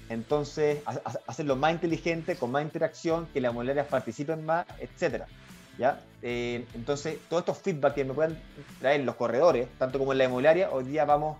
Entonces, 0.10 0.80
hacerlo 1.28 1.56
más 1.56 1.74
inteligente, 1.74 2.36
con 2.36 2.52
más 2.52 2.64
interacción, 2.64 3.28
que 3.34 3.42
las 3.42 3.52
inmobiliarias 3.52 3.88
participen 3.88 4.46
más, 4.46 4.66
etcétera. 4.80 5.26
¿Ya? 5.78 6.02
Eh, 6.22 6.66
entonces, 6.74 7.18
todos 7.28 7.42
estos 7.42 7.58
feedback 7.58 7.96
que 7.96 8.06
me 8.06 8.14
puedan 8.14 8.38
traer 8.80 9.02
los 9.02 9.16
corredores, 9.16 9.68
tanto 9.78 10.00
como 10.00 10.14
en 10.14 10.20
la 10.20 10.26
inmobiliaria, 10.26 10.72
hoy 10.72 10.86
día 10.86 11.06
vamos 11.06 11.38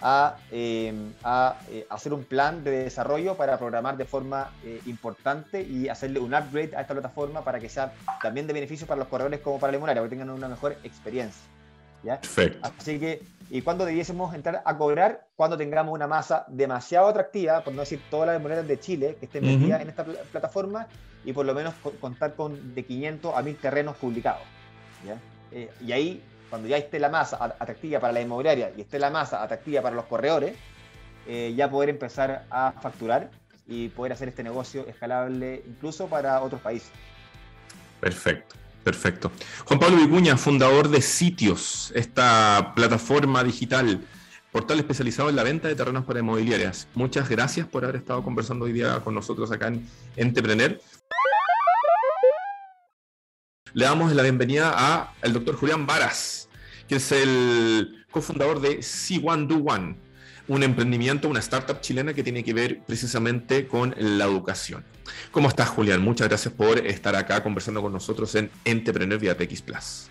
a, 0.00 0.36
eh, 0.50 0.92
a 1.22 1.56
eh, 1.70 1.86
hacer 1.88 2.12
un 2.12 2.24
plan 2.24 2.64
de 2.64 2.70
desarrollo 2.70 3.36
para 3.36 3.58
programar 3.58 3.96
de 3.96 4.04
forma 4.04 4.50
importante 4.86 5.62
y 5.62 5.88
hacerle 5.88 6.18
un 6.18 6.34
upgrade 6.34 6.74
a 6.76 6.80
esta 6.80 6.94
plataforma 6.94 7.44
para 7.44 7.60
que 7.60 7.68
sea 7.68 7.92
también 8.20 8.46
de 8.46 8.52
beneficio 8.52 8.86
para 8.86 8.98
los 8.98 9.08
corredores 9.08 9.40
como 9.40 9.60
para 9.60 9.70
la 9.70 9.76
inmobiliaria, 9.76 10.02
que 10.02 10.08
tengan 10.08 10.30
una 10.30 10.48
mejor 10.48 10.76
experiencia. 10.82 11.42
Perfecto. 12.02 12.58
Así 12.78 12.98
que, 12.98 13.22
¿y 13.50 13.62
cuándo 13.62 13.84
debiésemos 13.84 14.34
entrar 14.34 14.62
a 14.64 14.76
cobrar? 14.76 15.26
Cuando 15.36 15.56
tengamos 15.56 15.94
una 15.94 16.06
masa 16.06 16.44
demasiado 16.48 17.08
atractiva, 17.08 17.62
por 17.62 17.74
no 17.74 17.80
decir 17.80 18.00
todas 18.10 18.28
las 18.28 18.40
monedas 18.40 18.66
de 18.66 18.78
Chile 18.78 19.16
que 19.18 19.26
estén 19.26 19.44
metidas 19.44 19.80
en 19.82 19.88
esta 19.88 20.04
plataforma 20.04 20.86
y 21.24 21.32
por 21.32 21.44
lo 21.44 21.54
menos 21.54 21.74
contar 22.00 22.34
con 22.34 22.74
de 22.74 22.84
500 22.84 23.34
a 23.34 23.42
1000 23.42 23.56
terrenos 23.56 23.96
publicados. 23.96 24.42
Eh, 25.52 25.70
y 25.80 25.92
ahí, 25.92 26.22
cuando 26.50 26.68
ya 26.68 26.76
esté 26.76 26.98
la 26.98 27.08
masa 27.08 27.36
atractiva 27.58 28.00
para 28.00 28.12
la 28.12 28.20
inmobiliaria 28.20 28.72
y 28.76 28.82
esté 28.82 28.98
la 28.98 29.10
masa 29.10 29.42
atractiva 29.42 29.82
para 29.82 29.96
los 29.96 30.04
corredores, 30.06 30.56
eh, 31.26 31.52
ya 31.56 31.68
poder 31.68 31.88
empezar 31.88 32.44
a 32.50 32.72
facturar 32.80 33.30
y 33.66 33.88
poder 33.88 34.12
hacer 34.12 34.28
este 34.28 34.44
negocio 34.44 34.86
escalable 34.86 35.62
incluso 35.66 36.06
para 36.06 36.40
otros 36.40 36.60
países. 36.60 36.90
Perfecto. 38.00 38.54
Perfecto. 38.86 39.32
Juan 39.64 39.80
Pablo 39.80 39.96
Vicuña, 39.96 40.36
fundador 40.36 40.88
de 40.88 41.02
Sitios, 41.02 41.90
esta 41.96 42.72
plataforma 42.76 43.42
digital, 43.42 44.00
portal 44.52 44.78
especializado 44.78 45.28
en 45.28 45.34
la 45.34 45.42
venta 45.42 45.66
de 45.66 45.74
terrenos 45.74 46.04
para 46.04 46.20
inmobiliarias. 46.20 46.86
Muchas 46.94 47.28
gracias 47.28 47.66
por 47.66 47.82
haber 47.82 47.96
estado 47.96 48.22
conversando 48.22 48.64
hoy 48.64 48.72
día 48.72 49.00
con 49.00 49.12
nosotros 49.12 49.50
acá 49.50 49.66
en 49.66 49.84
Entrepreneur. 50.14 50.80
Le 53.72 53.84
damos 53.84 54.12
la 54.12 54.22
bienvenida 54.22 55.10
al 55.20 55.32
doctor 55.32 55.56
Julián 55.56 55.84
Varas, 55.84 56.48
que 56.88 56.94
es 56.94 57.10
el 57.10 58.06
cofundador 58.12 58.60
de 58.60 58.78
C1 58.78 59.48
Do 59.48 59.56
One. 59.56 59.96
un 60.46 60.62
emprendimiento, 60.62 61.28
una 61.28 61.40
startup 61.40 61.80
chilena 61.80 62.14
que 62.14 62.22
tiene 62.22 62.44
que 62.44 62.54
ver 62.54 62.82
precisamente 62.86 63.66
con 63.66 63.96
la 63.98 64.26
educación. 64.26 64.84
¿Cómo 65.30 65.48
estás, 65.48 65.68
Julián? 65.68 66.00
Muchas 66.00 66.28
gracias 66.28 66.52
por 66.52 66.78
estar 66.78 67.14
acá 67.16 67.42
conversando 67.42 67.82
con 67.82 67.92
nosotros 67.92 68.34
en 68.34 68.50
Entrepreneur 68.64 69.18
vía 69.18 69.36
TX 69.36 69.62
Plus. 69.62 70.08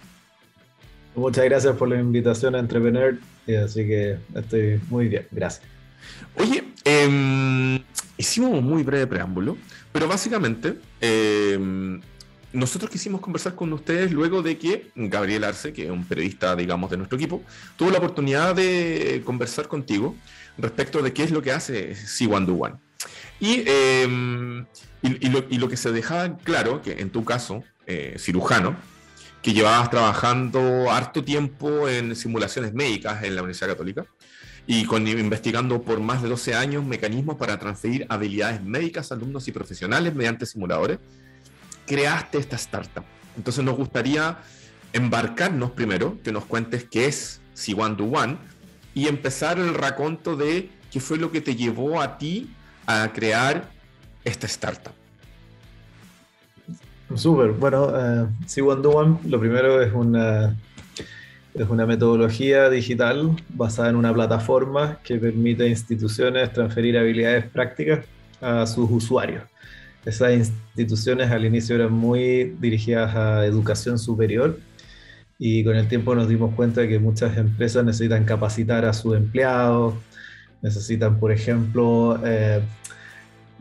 Muchas 1.16 1.46
gracias 1.46 1.76
por 1.78 1.88
la 1.88 2.00
invitación 2.00 2.56
a 2.56 2.60
Entrepreneur, 2.60 3.18
así 3.64 3.88
que 3.88 4.18
estoy 4.36 4.82
muy 4.90 5.08
bien, 5.08 5.26
gracias. 5.32 5.66
Oye, 6.38 6.64
em, 6.84 7.82
hicimos 8.18 8.52
un 8.52 8.66
muy 8.66 8.84
breve 8.84 9.08
preámbulo, 9.08 9.58
pero 9.92 10.08
básicamente 10.08 10.78
em, 11.00 12.02
nosotros 12.52 12.92
quisimos 12.92 13.22
conversar 13.22 13.56
con 13.56 13.72
ustedes 13.74 14.12
luego 14.12 14.42
de 14.42 14.58
que 14.58 14.92
Gabriel 14.96 15.46
Arce, 15.46 15.72
que 15.72 15.86
es 15.86 15.92
un 15.92 16.06
periodista, 16.06 16.56
digamos, 16.56 16.90
de 16.90 16.98
nuestro 16.98 17.18
equipo, 17.18 17.42
tuvo 17.78 17.92
la 17.92 17.98
oportunidad 18.00 18.56
de 18.56 19.22
conversar 19.26 19.68
contigo 19.68 20.16
respecto 20.58 21.02
de 21.02 21.14
qué 21.14 21.24
es 21.24 21.32
lo 21.32 21.42
que 21.42 21.52
hace 21.52 21.96
C1 21.96 22.46
Y, 23.40 23.64
em, 23.68 24.66
y, 25.02 25.58
lo, 25.58 25.70
que 25.70 25.78
se 25.78 25.92
dejaba 25.92 26.38
claro, 26.38 26.82
que 26.82 26.94
en 26.94 27.10
tu 27.10 27.24
caso, 27.24 27.64
eh, 27.86 28.16
cirujano, 28.18 28.76
que 29.42 29.54
llevabas 29.54 29.90
trabajando 29.92 30.92
harto 30.92 31.24
tiempo 31.24 31.88
en 31.88 32.16
simulaciones 32.16 32.74
médicas 32.74 33.24
en 33.24 33.36
la 33.36 33.44
Universidad 33.44 33.70
Católica 33.70 34.06
y 34.66 34.86
con, 34.86 35.08
investigando 35.08 35.84
por 35.84 36.00
más 36.00 36.24
de 36.24 36.30
12 36.30 36.56
años 36.56 36.84
mecanismos 36.84 37.36
para 37.36 37.60
transferir 37.60 38.08
habilidades 38.10 38.64
médicas 38.64 39.12
a 39.12 39.16
alumnos 39.16 39.48
y 39.48 39.52
profesionales 39.52 40.16
mediante 40.16 40.48
simuladores 40.48 40.98
creaste 41.86 42.40
esta 42.40 42.56
startup. 42.56 43.04
Entonces 43.38 43.64
nos 43.64 43.76
gustaría 43.76 44.40
embarcarnos 44.94 45.72
primero, 45.72 46.18
que 46.24 46.32
nos 46.32 46.46
cuentes 46.46 46.86
qué 46.90 47.06
es 47.06 47.42
C1 47.56 47.98
to 47.98 48.06
One 48.06 48.38
y 48.94 49.08
empezar 49.08 49.60
el 49.60 49.74
raconto 49.74 50.36
de 50.36 50.70
qué 50.92 51.00
fue 51.00 51.18
lo 51.18 51.32
que 51.32 51.42
te 51.42 51.56
llevó 51.56 52.02
a 52.02 52.18
ti 52.18 52.50
a 52.86 53.12
crear 53.14 53.66
esta 54.24 54.48
startup. 54.48 54.94
Súper, 57.16 57.52
bueno, 57.52 57.86
uh, 57.86 58.28
C1 58.46 58.82
to 58.82 58.90
One 58.90 59.20
lo 59.26 59.40
primero 59.40 59.82
es 59.82 59.94
una, 59.94 60.56
es 61.54 61.70
una 61.70 61.86
metodología 61.86 62.70
digital 62.70 63.36
basada 63.50 63.90
en 63.90 63.96
una 63.96 64.14
plataforma 64.14 65.00
que 65.04 65.18
permite 65.18 65.64
a 65.64 65.68
instituciones 65.68 66.52
transferir 66.52 66.98
habilidades 66.98 67.46
prácticas 67.46 68.06
a 68.42 68.66
sus 68.66 68.90
usuarios 68.90 69.44
esas 70.06 70.34
instituciones 70.34 71.32
al 71.32 71.46
inicio 71.46 71.76
eran 71.76 71.92
muy 71.92 72.56
dirigidas 72.60 73.16
a 73.16 73.46
educación 73.46 73.98
superior 73.98 74.60
y 75.40 75.64
con 75.64 75.76
el 75.76 75.88
tiempo 75.88 76.16
nos 76.16 76.30
dimos 76.30 76.54
cuenta 76.54 76.82
de 76.82 76.88
que 76.88 77.00
muchas 77.00 77.36
empresas 77.38 77.84
necesitan 77.84 78.24
capacitar 78.24 78.86
a 78.86 78.94
sus 78.94 79.18
empleados, 79.18 79.96
necesitan, 80.66 81.20
por 81.20 81.32
ejemplo, 81.32 82.20
eh, 82.26 82.60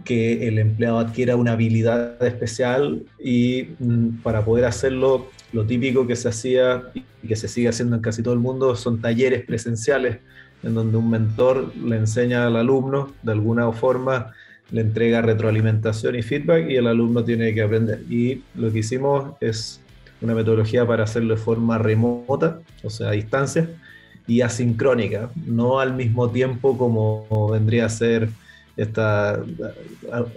que 0.04 0.48
el 0.48 0.58
empleado 0.58 0.98
adquiera 0.98 1.36
una 1.36 1.52
habilidad 1.52 2.22
especial 2.24 3.02
y 3.22 3.68
mm, 3.78 4.22
para 4.22 4.42
poder 4.44 4.64
hacerlo, 4.64 5.30
lo 5.52 5.66
típico 5.66 6.06
que 6.06 6.16
se 6.16 6.28
hacía 6.28 6.82
y 6.94 7.28
que 7.28 7.36
se 7.36 7.46
sigue 7.46 7.68
haciendo 7.68 7.96
en 7.96 8.02
casi 8.02 8.22
todo 8.22 8.34
el 8.34 8.40
mundo 8.40 8.74
son 8.74 9.00
talleres 9.00 9.44
presenciales 9.44 10.18
en 10.62 10.74
donde 10.74 10.96
un 10.96 11.10
mentor 11.10 11.72
le 11.76 11.96
enseña 11.96 12.46
al 12.46 12.56
alumno 12.56 13.12
de 13.22 13.32
alguna 13.32 13.70
forma 13.72 14.32
le 14.70 14.80
entrega 14.80 15.20
retroalimentación 15.20 16.16
y 16.16 16.22
feedback 16.22 16.70
y 16.70 16.76
el 16.76 16.86
alumno 16.86 17.22
tiene 17.22 17.54
que 17.54 17.62
aprender. 17.62 18.00
Y 18.08 18.42
lo 18.54 18.72
que 18.72 18.78
hicimos 18.78 19.34
es 19.40 19.80
una 20.22 20.34
metodología 20.34 20.86
para 20.86 21.04
hacerlo 21.04 21.34
de 21.34 21.40
forma 21.40 21.76
remota, 21.76 22.58
o 22.82 22.88
sea, 22.88 23.10
a 23.10 23.12
distancia, 23.12 23.68
y 24.26 24.40
asincrónica, 24.40 25.30
no 25.46 25.80
al 25.80 25.94
mismo 25.94 26.30
tiempo 26.30 26.78
como 26.78 27.48
vendría 27.50 27.86
a 27.86 27.88
ser 27.88 28.30
esta, 28.76 29.42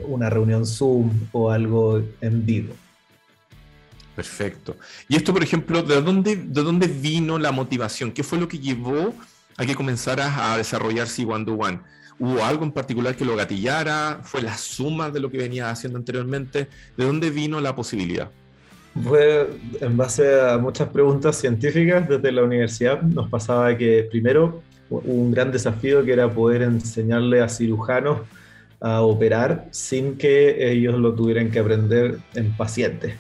una 0.08 0.30
reunión 0.30 0.66
Zoom 0.66 1.12
o 1.32 1.52
algo 1.52 2.04
en 2.22 2.46
vivo. 2.46 2.74
Perfecto. 4.16 4.76
Y 5.08 5.16
esto, 5.16 5.32
por 5.32 5.44
ejemplo, 5.44 5.84
¿de 5.84 6.02
dónde, 6.02 6.36
¿de 6.36 6.64
dónde 6.64 6.88
vino 6.88 7.38
la 7.38 7.52
motivación? 7.52 8.12
¿Qué 8.12 8.24
fue 8.24 8.40
lo 8.40 8.48
que 8.48 8.60
llevó 8.60 9.14
a 9.58 9.66
que 9.66 9.76
comenzaras 9.76 10.38
a 10.38 10.58
desarrollar 10.58 11.08
C1 11.08 11.48
One? 11.48 11.80
¿Hubo 12.20 12.44
algo 12.44 12.64
en 12.66 12.72
particular 12.72 13.16
que 13.16 13.26
lo 13.26 13.36
gatillara? 13.36 14.22
¿Fue 14.24 14.42
la 14.42 14.58
suma 14.58 15.12
de 15.12 15.20
lo 15.20 15.30
que 15.30 15.38
venía 15.38 15.70
haciendo 15.70 16.00
anteriormente? 16.00 16.68
¿De 16.98 17.06
dónde 17.06 17.30
vino 17.30 17.62
la 17.62 17.76
posibilidad? 17.76 18.32
Fue 19.04 19.48
en 19.82 19.98
base 19.98 20.42
a 20.42 20.58
muchas 20.58 20.90
preguntas 20.90 21.38
científicas 21.38 22.08
desde 22.08 22.32
la 22.32 22.44
universidad. 22.44 23.02
Nos 23.02 23.30
pasaba 23.30 23.76
que 23.78 24.08
primero 24.10 24.62
un 24.90 25.32
gran 25.32 25.52
desafío 25.52 26.04
que 26.04 26.14
era 26.14 26.32
poder 26.32 26.62
enseñarle 26.62 27.42
a 27.42 27.50
cirujanos 27.50 28.22
a 28.80 29.02
operar 29.02 29.68
sin 29.72 30.18
que 30.18 30.72
ellos 30.72 30.98
lo 31.00 31.14
tuvieran 31.14 31.52
que 31.52 31.60
aprender 31.60 32.20
en 32.36 32.56
pacientes. 32.56 33.16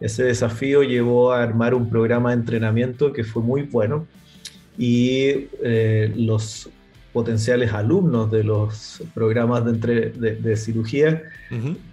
Ese 0.00 0.24
desafío 0.24 0.82
llevó 0.82 1.32
a 1.32 1.42
armar 1.42 1.74
un 1.74 1.90
programa 1.90 2.30
de 2.30 2.36
entrenamiento 2.36 3.12
que 3.12 3.24
fue 3.24 3.42
muy 3.42 3.62
bueno 3.62 4.06
y 4.78 5.48
eh, 5.62 6.12
los 6.16 6.70
potenciales 7.12 7.72
alumnos 7.72 8.30
de 8.30 8.44
los 8.44 9.02
programas 9.14 9.64
de, 9.64 10.10
de, 10.10 10.56
cirugía, 10.56 11.22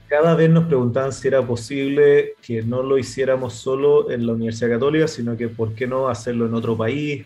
cada 0.07 0.35
vez 0.35 0.49
nos 0.49 0.65
preguntaban 0.65 1.11
si 1.11 1.27
era 1.27 1.45
posible 1.45 2.33
que 2.41 2.61
no 2.63 2.81
lo 2.81 2.97
hiciéramos 2.97 3.53
solo 3.53 4.09
en 4.09 4.25
la 4.25 4.33
Universidad 4.33 4.71
Católica, 4.71 5.07
sino 5.07 5.35
que 5.35 5.49
por 5.49 5.73
qué 5.73 5.85
no 5.85 6.07
hacerlo 6.07 6.45
en 6.45 6.53
otro 6.53 6.77
país. 6.77 7.25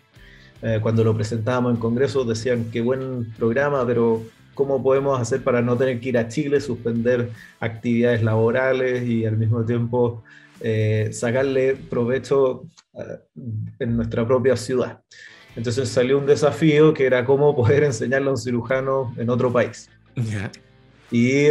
Eh, 0.63 0.79
cuando 0.81 1.03
lo 1.03 1.15
presentábamos 1.15 1.73
en 1.73 1.79
congresos 1.79 2.27
decían, 2.27 2.69
qué 2.71 2.81
buen 2.81 3.31
programa, 3.33 3.85
pero 3.85 4.23
¿cómo 4.53 4.81
podemos 4.81 5.19
hacer 5.19 5.43
para 5.43 5.61
no 5.61 5.77
tener 5.77 5.99
que 5.99 6.09
ir 6.09 6.17
a 6.17 6.27
Chile, 6.27 6.59
suspender 6.59 7.29
actividades 7.59 8.23
laborales 8.23 9.03
y 9.03 9.25
al 9.25 9.37
mismo 9.37 9.63
tiempo 9.63 10.23
eh, 10.59 11.09
sacarle 11.11 11.75
provecho 11.75 12.63
eh, 12.93 13.19
en 13.79 13.95
nuestra 13.95 14.25
propia 14.25 14.55
ciudad? 14.55 15.01
Entonces 15.55 15.89
salió 15.89 16.17
un 16.17 16.25
desafío 16.25 16.93
que 16.93 17.05
era 17.05 17.25
cómo 17.25 17.55
poder 17.55 17.83
enseñarle 17.93 18.29
a 18.29 18.31
un 18.31 18.37
cirujano 18.37 19.13
en 19.17 19.29
otro 19.29 19.51
país. 19.51 19.89
Y 21.11 21.47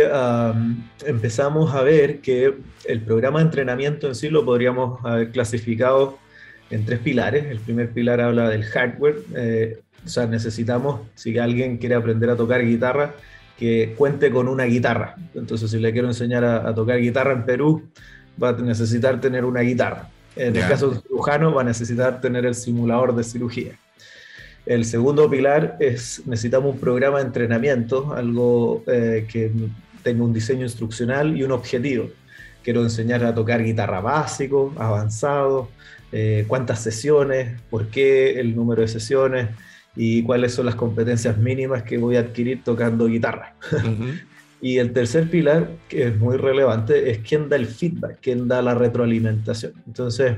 empezamos 1.05 1.75
a 1.75 1.83
ver 1.83 2.21
que 2.21 2.55
el 2.87 3.01
programa 3.03 3.41
de 3.41 3.45
entrenamiento 3.45 4.09
en 4.09 4.15
sí 4.15 4.31
lo 4.31 4.45
podríamos 4.45 5.05
haber 5.05 5.31
clasificado 5.31 6.19
en 6.71 6.87
tres 6.87 7.01
pilares. 7.01 7.47
El 7.47 7.61
primer 7.61 7.91
pilar 7.91 8.21
habla 8.21 8.49
del 8.49 8.65
hardware, 8.65 9.19
eh, 9.37 9.81
o 10.05 10.09
sea, 10.09 10.27
necesitamos, 10.27 11.01
si 11.15 11.37
alguien 11.39 11.77
quiere 11.77 11.95
aprender 11.95 12.31
a 12.31 12.37
tocar 12.37 12.65
guitarra, 12.65 13.15
que 13.59 13.95
cuente 13.99 14.31
con 14.31 14.49
una 14.49 14.65
guitarra. 14.65 15.17
Entonces, 15.35 15.71
si 15.71 15.79
le 15.79 15.93
quiero 15.93 16.09
enseñar 16.09 16.45
a, 16.45 16.75
tocar 16.75 16.99
guitarra 16.99 17.33
en 17.33 17.45
Perú, 17.45 17.83
va 18.43 18.51
a 18.51 18.53
necesitar 18.53 19.21
tener 19.21 19.45
una 19.45 19.61
guitarra. 19.61 20.09
En 20.37 20.57
el 20.57 20.67
caso 20.67 20.89
del 20.89 21.03
cirujano, 21.03 21.53
va 21.53 21.61
a 21.61 21.65
necesitar 21.65 22.23
tener 22.23 22.47
el 22.47 22.55
simulador 22.55 23.15
de 23.15 23.25
cirugía. 23.25 23.73
El 24.67 24.85
segundo 24.85 25.29
pilar 25.29 25.77
es 25.81 26.23
necesitamos 26.27 26.75
un 26.75 26.81
programa 26.81 27.19
de 27.19 27.25
entrenamiento, 27.25 28.13
algo 28.15 28.85
eh, 28.87 29.27
que 29.31 29.51
tenga 30.03 30.25
un 30.25 30.33
diseño 30.33 30.63
instruccional 30.63 31.37
y 31.37 31.43
un 31.43 31.53
objetivo. 31.53 32.09
Quiero 32.63 32.83
enseñar 32.83 33.25
a 33.25 33.35
tocar 33.35 33.63
guitarra 33.63 34.01
básico, 34.01 34.73
avanzado, 34.77 35.71
eh, 36.13 36.45
cuántas 36.47 36.83
sesiones, 36.83 37.61
por 37.71 37.87
qué 37.89 38.39
el 38.39 38.55
número 38.55 38.83
de 38.83 38.89
sesiones 38.89 39.49
y 39.97 40.23
cuáles 40.23 40.53
son 40.53 40.67
las 40.67 40.75
competencias 40.75 41.39
mínimas 41.39 41.83
que 41.83 41.99
voy 41.99 42.17
a 42.17 42.21
adquirir 42.21 42.63
tocando 42.63 43.07
guitarra. 43.07 43.55
y 44.61 44.79
el 44.79 44.93
tercer 44.93 45.31
pilar, 45.31 45.71
que 45.89 46.09
es 46.09 46.19
muy 46.19 46.37
relevante, 46.37 47.11
es 47.11 47.19
quién 47.19 47.49
da 47.49 47.57
el 47.57 47.67
feedback, 47.67 48.19
quién 48.21 48.47
da 48.47 48.61
la 48.61 48.75
retroalimentación. 48.75 49.73
Entonces, 49.87 50.37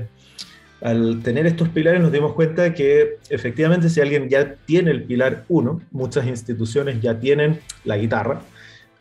al 0.83 1.21
tener 1.23 1.47
estos 1.47 1.69
pilares 1.69 2.01
nos 2.01 2.11
dimos 2.11 2.33
cuenta 2.33 2.73
que 2.73 3.17
efectivamente 3.29 3.89
si 3.89 4.01
alguien 4.01 4.27
ya 4.27 4.55
tiene 4.65 4.91
el 4.91 5.03
pilar 5.03 5.45
1, 5.47 5.81
muchas 5.91 6.27
instituciones 6.27 7.01
ya 7.01 7.17
tienen 7.17 7.61
la 7.85 7.97
guitarra, 7.97 8.41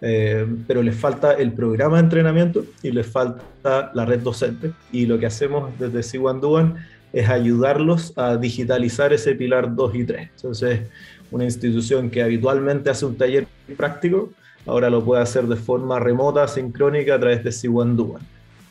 eh, 0.00 0.46
pero 0.68 0.80
les 0.80 0.94
falta 0.94 1.32
el 1.32 1.52
programa 1.52 1.96
de 1.96 2.04
entrenamiento 2.04 2.64
y 2.84 2.92
les 2.92 3.06
falta 3.06 3.90
la 3.94 4.04
red 4.04 4.20
docente. 4.20 4.72
Y 4.92 5.06
lo 5.06 5.18
que 5.18 5.26
hacemos 5.26 5.76
desde 5.76 6.00
C1 6.00 6.76
es 7.12 7.28
ayudarlos 7.28 8.16
a 8.16 8.36
digitalizar 8.36 9.12
ese 9.12 9.34
pilar 9.34 9.74
2 9.74 9.94
y 9.96 10.04
3. 10.04 10.30
Entonces, 10.36 10.80
una 11.32 11.44
institución 11.44 12.10
que 12.10 12.22
habitualmente 12.22 12.90
hace 12.90 13.06
un 13.06 13.16
taller 13.16 13.48
práctico, 13.76 14.30
ahora 14.66 14.88
lo 14.88 15.04
puede 15.04 15.22
hacer 15.22 15.48
de 15.48 15.56
forma 15.56 15.98
remota, 15.98 16.46
sincrónica, 16.46 17.16
a 17.16 17.18
través 17.18 17.42
de 17.42 17.50
C1 17.50 17.96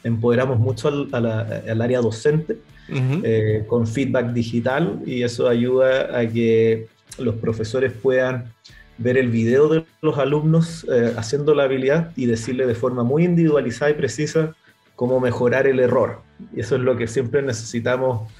Empoderamos 0.03 0.59
mucho 0.59 0.87
al 0.87 1.81
área 1.81 2.01
docente 2.01 2.57
eh, 2.89 3.63
con 3.67 3.87
feedback 3.87 4.33
digital 4.33 5.01
y 5.05 5.23
eso 5.23 5.47
ayuda 5.47 6.17
a 6.17 6.27
que 6.27 6.87
los 7.17 7.35
profesores 7.35 7.93
puedan 7.93 8.51
ver 8.97 9.17
el 9.17 9.29
video 9.29 9.67
de 9.69 9.85
los 10.01 10.17
alumnos 10.17 10.85
eh, 10.91 11.13
haciendo 11.17 11.55
la 11.55 11.63
habilidad 11.63 12.11
y 12.15 12.25
decirle 12.25 12.67
de 12.67 12.75
forma 12.75 13.03
muy 13.03 13.23
individualizada 13.23 13.91
y 13.91 13.95
precisa 13.95 14.55
cómo 14.95 15.19
mejorar 15.19 15.67
el 15.67 15.79
error. 15.79 16.21
Y 16.55 16.59
eso 16.59 16.75
es 16.75 16.81
lo 16.81 16.97
que 16.97 17.07
siempre 17.07 17.41
necesitamos 17.41 18.31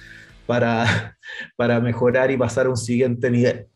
para, 0.45 1.17
para 1.55 1.79
mejorar 1.79 2.29
y 2.31 2.37
pasar 2.37 2.65
a 2.65 2.69
un 2.69 2.77
siguiente 2.77 3.31
nivel. 3.31 3.67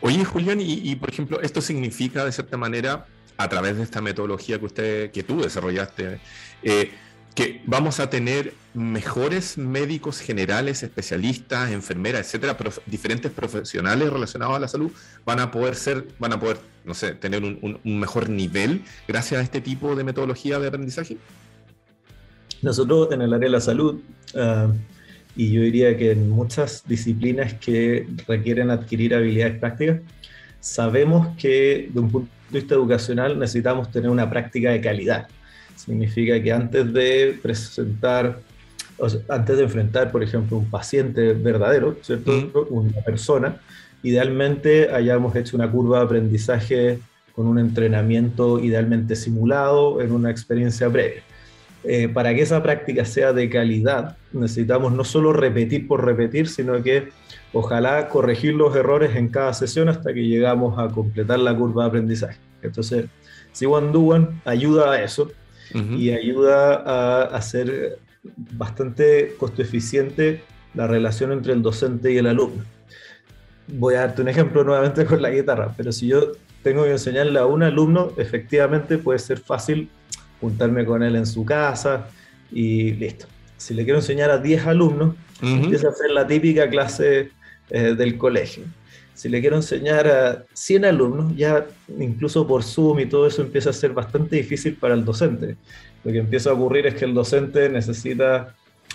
Oye, 0.00 0.24
Julián, 0.24 0.60
y, 0.60 0.94
por 0.96 1.10
ejemplo, 1.10 1.40
esto 1.40 1.60
significa 1.60 2.24
de 2.24 2.30
cierta 2.30 2.56
manera, 2.56 3.06
a 3.36 3.48
través 3.48 3.76
de 3.76 3.82
esta 3.82 4.00
metodología 4.00 4.58
que 4.58 4.64
usted, 4.64 5.10
que 5.10 5.24
tú 5.24 5.40
desarrollaste, 5.42 6.20
eh, 6.62 6.90
que 7.38 7.62
vamos 7.66 8.00
a 8.00 8.10
tener 8.10 8.52
mejores 8.74 9.58
médicos 9.58 10.18
generales, 10.18 10.82
especialistas, 10.82 11.70
enfermeras, 11.70 12.22
etcétera, 12.26 12.56
diferentes 12.84 13.30
profesionales 13.30 14.12
relacionados 14.12 14.56
a 14.56 14.58
la 14.58 14.66
salud 14.66 14.90
van 15.24 15.38
a 15.38 15.48
poder 15.52 15.76
ser, 15.76 16.08
van 16.18 16.32
a 16.32 16.40
poder, 16.40 16.56
no 16.84 16.94
sé, 16.94 17.12
tener 17.12 17.44
un, 17.44 17.80
mejor 17.84 18.28
nivel 18.28 18.82
gracias 19.06 19.40
a 19.40 19.44
este 19.44 19.60
tipo 19.60 19.94
de 19.94 20.02
metodología 20.02 20.58
de 20.58 20.66
aprendizaje. 20.66 21.16
Nosotros 22.60 23.12
en 23.12 23.22
el 23.22 23.32
área 23.32 23.46
de 23.46 23.52
la 23.52 23.60
salud, 23.60 24.00
ah, 24.34 24.72
y 25.36 25.52
yo 25.52 25.62
diría 25.62 25.96
que 25.96 26.10
en 26.10 26.30
muchas 26.30 26.82
disciplinas 26.88 27.54
que 27.54 28.08
requieren 28.26 28.68
adquirir 28.70 29.14
habilidades 29.14 29.60
prácticas, 29.60 30.00
sabemos 30.58 31.36
que 31.36 31.88
de 31.94 32.00
un 32.00 32.10
punto 32.10 32.30
de 32.50 32.58
vista 32.58 32.74
educacional 32.74 33.38
necesitamos 33.38 33.92
tener 33.92 34.10
una 34.10 34.28
práctica 34.28 34.72
de 34.72 34.80
calidad. 34.80 35.28
Significa 35.78 36.42
que 36.42 36.52
antes 36.52 36.92
de 36.92 37.38
presentar, 37.40 38.40
antes 39.28 39.56
de 39.56 39.62
enfrentar, 39.62 40.10
por 40.10 40.24
ejemplo, 40.24 40.56
un 40.58 40.68
paciente 40.68 41.32
verdadero, 41.34 41.96
¿cierto? 42.02 42.66
Una 42.68 43.00
persona, 43.02 43.60
idealmente 44.02 44.90
hayamos 44.92 45.36
hecho 45.36 45.56
una 45.56 45.70
curva 45.70 45.98
de 45.98 46.04
aprendizaje 46.04 46.98
con 47.32 47.46
un 47.46 47.60
entrenamiento 47.60 48.58
idealmente 48.58 49.14
simulado 49.14 50.02
en 50.02 50.10
una 50.10 50.32
experiencia 50.32 50.90
previa. 50.90 51.22
Eh, 51.84 52.08
para 52.08 52.34
que 52.34 52.42
esa 52.42 52.60
práctica 52.60 53.04
sea 53.04 53.32
de 53.32 53.48
calidad, 53.48 54.16
necesitamos 54.32 54.92
no 54.92 55.04
solo 55.04 55.32
repetir 55.32 55.86
por 55.86 56.04
repetir, 56.04 56.48
sino 56.48 56.82
que 56.82 57.10
ojalá 57.52 58.08
corregir 58.08 58.54
los 58.54 58.74
errores 58.74 59.14
en 59.14 59.28
cada 59.28 59.54
sesión 59.54 59.88
hasta 59.88 60.12
que 60.12 60.26
llegamos 60.26 60.76
a 60.76 60.88
completar 60.88 61.38
la 61.38 61.56
curva 61.56 61.84
de 61.84 61.88
aprendizaje. 61.88 62.40
Entonces, 62.62 63.06
Siwan 63.52 63.92
Duan 63.92 64.42
ayuda 64.44 64.90
a 64.90 65.02
eso 65.02 65.30
y 65.74 66.10
ayuda 66.10 66.76
a 66.76 67.22
hacer 67.36 67.98
bastante 68.22 69.34
costo 69.38 69.62
eficiente 69.62 70.42
la 70.74 70.86
relación 70.86 71.32
entre 71.32 71.52
el 71.52 71.62
docente 71.62 72.12
y 72.12 72.18
el 72.18 72.26
alumno. 72.26 72.64
Voy 73.68 73.94
a 73.94 74.00
darte 74.00 74.22
un 74.22 74.28
ejemplo 74.28 74.64
nuevamente 74.64 75.04
con 75.06 75.20
la 75.20 75.30
guitarra, 75.30 75.74
pero 75.76 75.92
si 75.92 76.08
yo 76.08 76.32
tengo 76.62 76.84
que 76.84 76.92
enseñarle 76.92 77.38
a 77.38 77.46
un 77.46 77.62
alumno, 77.62 78.12
efectivamente 78.16 78.98
puede 78.98 79.18
ser 79.18 79.38
fácil 79.38 79.88
juntarme 80.40 80.84
con 80.84 81.02
él 81.02 81.16
en 81.16 81.26
su 81.26 81.44
casa 81.44 82.08
y 82.50 82.92
listo. 82.92 83.26
Si 83.56 83.74
le 83.74 83.84
quiero 83.84 83.98
enseñar 83.98 84.30
a 84.30 84.38
10 84.38 84.66
alumnos, 84.66 85.14
empieza 85.42 85.88
a 85.88 85.90
hacer 85.90 86.10
la 86.10 86.26
típica 86.26 86.68
clase 86.68 87.30
eh, 87.70 87.94
del 87.94 88.16
colegio. 88.16 88.64
Si 89.18 89.28
le 89.28 89.40
quiero 89.40 89.56
enseñar 89.56 90.06
a 90.06 90.44
100 90.52 90.84
alumnos, 90.84 91.36
ya 91.36 91.66
incluso 91.98 92.46
por 92.46 92.62
Zoom 92.62 93.00
y 93.00 93.06
todo 93.06 93.26
eso 93.26 93.42
empieza 93.42 93.70
a 93.70 93.72
ser 93.72 93.92
bastante 93.92 94.36
difícil 94.36 94.76
para 94.76 94.94
el 94.94 95.04
docente. 95.04 95.56
Lo 96.04 96.12
que 96.12 96.18
empieza 96.18 96.50
a 96.50 96.52
ocurrir 96.52 96.86
es 96.86 96.94
que 96.94 97.04
el 97.04 97.14
docente 97.14 97.68
necesita 97.68 98.54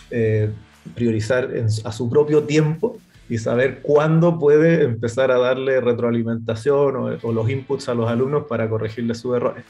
eh, 0.09 0.49
priorizar 0.95 1.49
a 1.83 1.91
su 1.91 2.09
propio 2.09 2.43
tiempo 2.43 2.97
y 3.27 3.37
saber 3.37 3.79
cuándo 3.81 4.39
puede 4.39 4.85
empezar 4.85 5.29
a 5.29 5.39
darle 5.39 5.81
retroalimentación 5.81 6.95
o, 6.95 7.17
o 7.21 7.33
los 7.33 7.49
inputs 7.49 7.89
a 7.89 7.93
los 7.93 8.09
alumnos 8.09 8.45
para 8.47 8.69
corregirle 8.69 9.15
sus 9.15 9.35
errores. 9.35 9.65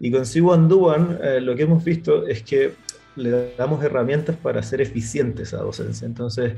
Y 0.00 0.10
con 0.10 0.26
Siwan 0.26 0.68
Duan 0.68 1.20
eh, 1.22 1.40
lo 1.40 1.54
que 1.54 1.62
hemos 1.62 1.84
visto 1.84 2.26
es 2.26 2.42
que 2.42 2.72
le 3.14 3.54
damos 3.56 3.84
herramientas 3.84 4.34
para 4.34 4.60
ser 4.60 4.80
eficientes 4.80 5.54
a 5.54 5.58
docencia. 5.58 6.04
Entonces, 6.04 6.54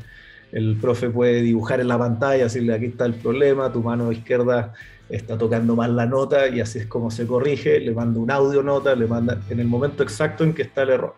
el 0.52 0.76
profe 0.80 1.10
puede 1.10 1.42
dibujar 1.42 1.80
en 1.80 1.88
la 1.88 1.98
pantalla, 1.98 2.44
decirle 2.44 2.74
aquí 2.74 2.86
está 2.86 3.06
el 3.06 3.14
problema, 3.14 3.72
tu 3.72 3.82
mano 3.82 4.12
izquierda 4.12 4.74
está 5.08 5.38
tocando 5.38 5.76
mal 5.76 5.94
la 5.94 6.06
nota 6.06 6.48
y 6.48 6.60
así 6.60 6.80
es 6.80 6.86
como 6.86 7.10
se 7.10 7.26
corrige, 7.26 7.78
le 7.80 7.92
manda 7.92 8.18
un 8.20 8.30
audio 8.30 8.62
nota, 8.62 8.94
le 8.94 9.06
manda 9.06 9.40
en 9.50 9.60
el 9.60 9.66
momento 9.66 10.02
exacto 10.02 10.44
en 10.44 10.52
que 10.52 10.62
está 10.62 10.82
el 10.82 10.90
error. 10.90 11.14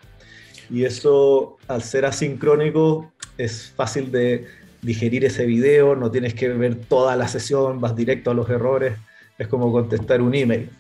Y 0.71 0.85
eso, 0.85 1.57
al 1.67 1.83
ser 1.83 2.05
asincrónico, 2.05 3.11
es 3.39 3.73
fácil 3.75 4.11
de 4.11 4.47
digerir 4.83 5.25
ese 5.25 5.47
video, 5.47 5.97
no 5.97 6.11
tienes 6.11 6.35
que 6.35 6.49
ver 6.49 6.77
toda 6.77 7.17
la 7.17 7.29
sesión, 7.29 7.81
vas 7.81 7.97
directo 7.97 8.31
a 8.31 8.35
los 8.35 8.49
errores, 8.51 8.95
es 9.39 9.49
como 9.49 9.73
contestar 9.73 10.21
un 10.21 10.35
email. 10.35 10.71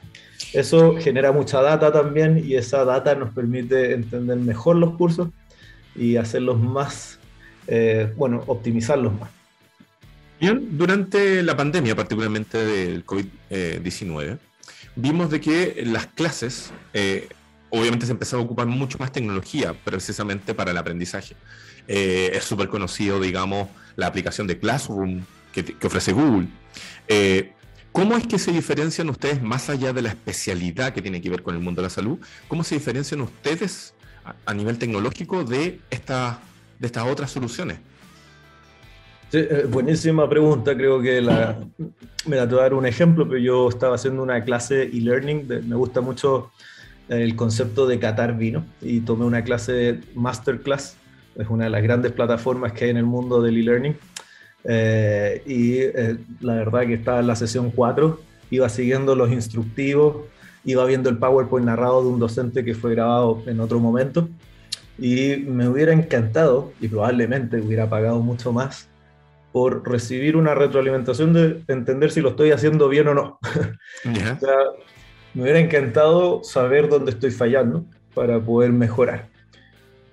Eso 0.52 0.96
genera 0.98 1.32
mucha 1.32 1.60
data 1.62 1.92
también 1.92 2.42
y 2.44 2.54
esa 2.54 2.84
data 2.84 3.14
nos 3.14 3.30
permite 3.30 3.92
entender 3.92 4.38
mejor 4.38 4.76
los 4.76 4.94
cursos 4.94 5.28
y 5.96 6.16
hacerlos 6.16 6.60
más, 6.60 7.18
eh, 7.68 8.12
bueno, 8.16 8.42
optimizarlos 8.46 9.12
más. 9.18 9.30
Bien, 10.40 10.78
durante 10.78 11.42
la 11.42 11.56
pandemia, 11.56 11.94
particularmente 11.94 12.64
del 12.64 13.04
COVID-19, 13.04 14.38
vimos 14.96 15.30
de 15.30 15.40
que 15.40 15.82
las 15.84 16.06
clases, 16.06 16.70
eh, 16.94 17.28
obviamente 17.70 18.06
se 18.06 18.12
empezó 18.12 18.38
a 18.38 18.40
ocupar 18.40 18.66
mucho 18.66 18.98
más 18.98 19.12
tecnología 19.12 19.74
precisamente 19.84 20.54
para 20.54 20.70
el 20.70 20.78
aprendizaje. 20.78 21.36
Eh, 21.88 22.30
es 22.34 22.44
súper 22.44 22.68
conocido, 22.68 23.20
digamos, 23.20 23.68
la 23.96 24.06
aplicación 24.06 24.46
de 24.46 24.58
Classroom 24.58 25.22
que, 25.52 25.76
ofrece 25.84 26.12
Google. 26.12 26.48
¿Cómo 27.92 28.16
es 28.16 28.26
que 28.26 28.38
se 28.38 28.52
diferencian 28.52 29.08
ustedes, 29.10 29.42
más 29.42 29.68
allá 29.70 29.92
de 29.92 30.02
la 30.02 30.10
especialidad 30.10 30.92
que 30.92 31.02
tiene 31.02 31.20
que 31.20 31.30
ver 31.30 31.42
con 31.42 31.54
el 31.56 31.60
mundo 31.60 31.82
de 31.82 31.86
la 31.86 31.90
salud, 31.90 32.18
cómo 32.46 32.62
se 32.62 32.76
diferencian 32.76 33.20
ustedes 33.22 33.94
a, 34.44 34.54
nivel 34.54 34.78
tecnológico 34.78 35.42
de, 35.42 35.80
esta, 35.90 36.40
de 36.78 36.86
estas 36.86 37.06
otras 37.06 37.30
soluciones? 37.30 37.78
Eh, 39.30 39.66
buenísima 39.68 40.28
pregunta, 40.28 40.74
creo 40.74 41.02
que 41.02 41.20
la, 41.20 41.58
me 42.26 42.36
la 42.36 42.48
te 42.48 42.54
voy 42.54 42.60
a 42.60 42.62
dar 42.62 42.74
un 42.74 42.86
ejemplo, 42.86 43.28
pero 43.28 43.38
yo 43.38 43.68
estaba 43.68 43.96
haciendo 43.96 44.22
una 44.22 44.42
clase 44.42 44.84
e-learning, 44.84 45.46
me 45.66 45.76
gusta 45.76 46.00
mucho 46.00 46.50
el 47.10 47.36
concepto 47.36 47.86
de 47.86 47.98
catar 47.98 48.38
vino 48.38 48.64
y 48.80 49.00
tomé 49.00 49.26
una 49.26 49.44
clase 49.44 50.00
masterclass, 50.14 50.96
es 51.36 51.48
una 51.48 51.64
de 51.64 51.70
las 51.70 51.82
grandes 51.82 52.12
plataformas 52.12 52.72
que 52.72 52.84
hay 52.86 52.90
en 52.90 52.96
el 52.96 53.04
mundo 53.04 53.42
del 53.42 53.58
e-learning 53.58 53.96
eh, 54.64 55.42
y 55.46 55.76
eh, 55.78 56.16
la 56.40 56.54
verdad 56.54 56.86
que 56.86 56.94
estaba 56.94 57.20
en 57.20 57.26
la 57.26 57.36
sesión 57.36 57.70
4, 57.70 58.20
iba 58.50 58.68
siguiendo 58.70 59.14
los 59.14 59.30
instructivos, 59.30 60.24
iba 60.64 60.86
viendo 60.86 61.10
el 61.10 61.18
PowerPoint 61.18 61.66
narrado 61.66 62.02
de 62.02 62.08
un 62.08 62.18
docente 62.18 62.64
que 62.64 62.74
fue 62.74 62.94
grabado 62.94 63.42
en 63.46 63.60
otro 63.60 63.78
momento 63.78 64.28
y 64.98 65.36
me 65.46 65.68
hubiera 65.68 65.92
encantado 65.92 66.72
y 66.80 66.88
probablemente 66.88 67.60
hubiera 67.60 67.88
pagado 67.88 68.20
mucho 68.20 68.52
más 68.52 68.88
por 69.52 69.88
recibir 69.88 70.36
una 70.36 70.54
retroalimentación 70.54 71.32
de 71.32 71.62
entender 71.68 72.10
si 72.10 72.20
lo 72.20 72.30
estoy 72.30 72.50
haciendo 72.50 72.88
bien 72.88 73.08
o 73.08 73.14
no. 73.14 73.38
me 75.34 75.42
hubiera 75.42 75.60
encantado 75.60 76.42
saber 76.42 76.88
dónde 76.88 77.12
estoy 77.12 77.30
fallando 77.30 77.84
para 78.14 78.40
poder 78.40 78.72
mejorar. 78.72 79.28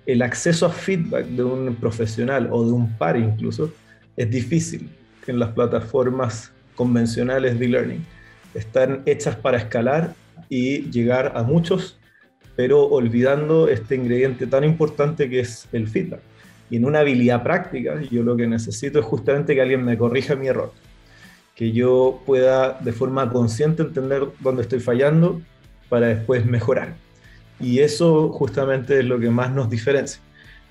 El 0.06 0.22
acceso 0.22 0.66
a 0.66 0.70
feedback 0.70 1.26
de 1.26 1.42
un 1.42 1.74
profesional 1.74 2.48
o 2.52 2.64
de 2.64 2.72
un 2.72 2.96
par 2.96 3.16
incluso 3.16 3.72
es 4.16 4.30
difícil 4.30 4.88
en 5.26 5.40
las 5.40 5.50
plataformas 5.50 6.52
convencionales 6.76 7.58
de 7.58 7.64
e-learning. 7.66 8.06
Están 8.54 9.02
hechas 9.04 9.34
para 9.36 9.58
escalar 9.58 10.14
y 10.48 10.90
llegar 10.90 11.32
a 11.34 11.42
muchos, 11.42 11.98
pero 12.56 12.84
olvidando 12.84 13.68
este 13.68 13.94
ingrediente 13.94 14.46
tan 14.46 14.64
importante 14.64 15.28
que 15.28 15.40
es 15.40 15.68
el 15.72 15.86
feedback. 15.86 16.20
Y 16.70 16.76
en 16.76 16.86
una 16.86 17.00
habilidad 17.00 17.42
práctica, 17.42 18.00
yo 18.10 18.22
lo 18.22 18.36
que 18.36 18.46
necesito 18.46 18.98
es 18.98 19.04
justamente 19.04 19.54
que 19.54 19.60
alguien 19.60 19.84
me 19.84 19.96
corrija 19.96 20.34
mi 20.34 20.48
error, 20.48 20.72
que 21.54 21.70
yo 21.70 22.22
pueda 22.26 22.72
de 22.80 22.92
forma 22.92 23.30
consciente 23.30 23.82
entender 23.82 24.24
dónde 24.40 24.62
estoy 24.62 24.80
fallando 24.80 25.40
para 25.88 26.08
después 26.08 26.44
mejorar. 26.44 26.96
Y 27.60 27.80
eso 27.80 28.30
justamente 28.30 28.98
es 28.98 29.04
lo 29.04 29.20
que 29.20 29.30
más 29.30 29.52
nos 29.52 29.70
diferencia. 29.70 30.20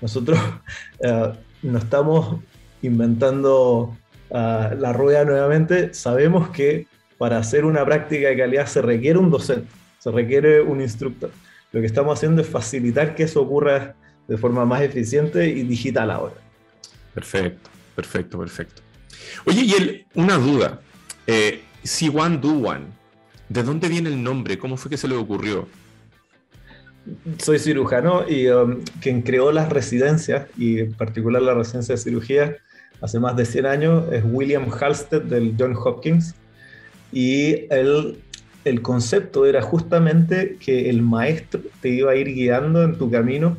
Nosotros 0.00 0.38
uh, 1.00 1.32
no 1.62 1.78
estamos 1.78 2.40
inventando 2.82 3.96
ah, 4.30 4.72
la 4.78 4.92
rueda 4.92 5.24
nuevamente, 5.24 5.94
sabemos 5.94 6.50
que 6.50 6.86
para 7.18 7.38
hacer 7.38 7.64
una 7.64 7.84
práctica 7.84 8.28
de 8.28 8.36
calidad 8.36 8.66
se 8.66 8.82
requiere 8.82 9.18
un 9.18 9.30
docente, 9.30 9.68
se 9.98 10.10
requiere 10.10 10.60
un 10.60 10.80
instructor. 10.80 11.30
Lo 11.76 11.82
que 11.82 11.88
estamos 11.88 12.18
haciendo 12.18 12.40
es 12.40 12.48
facilitar 12.48 13.14
que 13.14 13.24
eso 13.24 13.42
ocurra 13.42 13.96
de 14.26 14.38
forma 14.38 14.64
más 14.64 14.80
eficiente 14.80 15.46
y 15.46 15.62
digital 15.62 16.10
ahora. 16.10 16.36
Perfecto, 17.12 17.68
perfecto, 17.94 18.38
perfecto. 18.38 18.80
Oye, 19.44 19.60
y 19.60 20.06
una 20.14 20.38
duda. 20.38 20.80
Eh, 21.26 21.60
si 21.82 22.08
One 22.08 22.38
Do 22.38 22.52
One, 22.66 22.86
¿de 23.50 23.62
dónde 23.62 23.90
viene 23.90 24.08
el 24.08 24.22
nombre? 24.22 24.56
¿Cómo 24.56 24.78
fue 24.78 24.90
que 24.90 24.96
se 24.96 25.06
le 25.06 25.16
ocurrió? 25.16 25.68
Soy 27.36 27.58
cirujano 27.58 28.26
y 28.26 28.48
um, 28.48 28.80
quien 29.02 29.20
creó 29.20 29.52
las 29.52 29.70
residencias, 29.70 30.46
y 30.56 30.78
en 30.78 30.94
particular 30.94 31.42
la 31.42 31.52
residencia 31.52 31.94
de 31.94 32.00
cirugía, 32.00 32.56
hace 33.02 33.20
más 33.20 33.36
de 33.36 33.44
100 33.44 33.66
años, 33.66 34.04
es 34.14 34.24
William 34.24 34.70
Halsted 34.70 35.24
del 35.24 35.54
John 35.58 35.76
Hopkins. 35.76 36.36
Y 37.12 37.70
el, 37.70 38.18
el 38.66 38.82
concepto 38.82 39.46
era 39.46 39.62
justamente 39.62 40.56
que 40.58 40.90
el 40.90 41.00
maestro 41.00 41.60
te 41.80 41.88
iba 41.88 42.10
a 42.10 42.16
ir 42.16 42.34
guiando 42.34 42.82
en 42.82 42.98
tu 42.98 43.08
camino, 43.08 43.56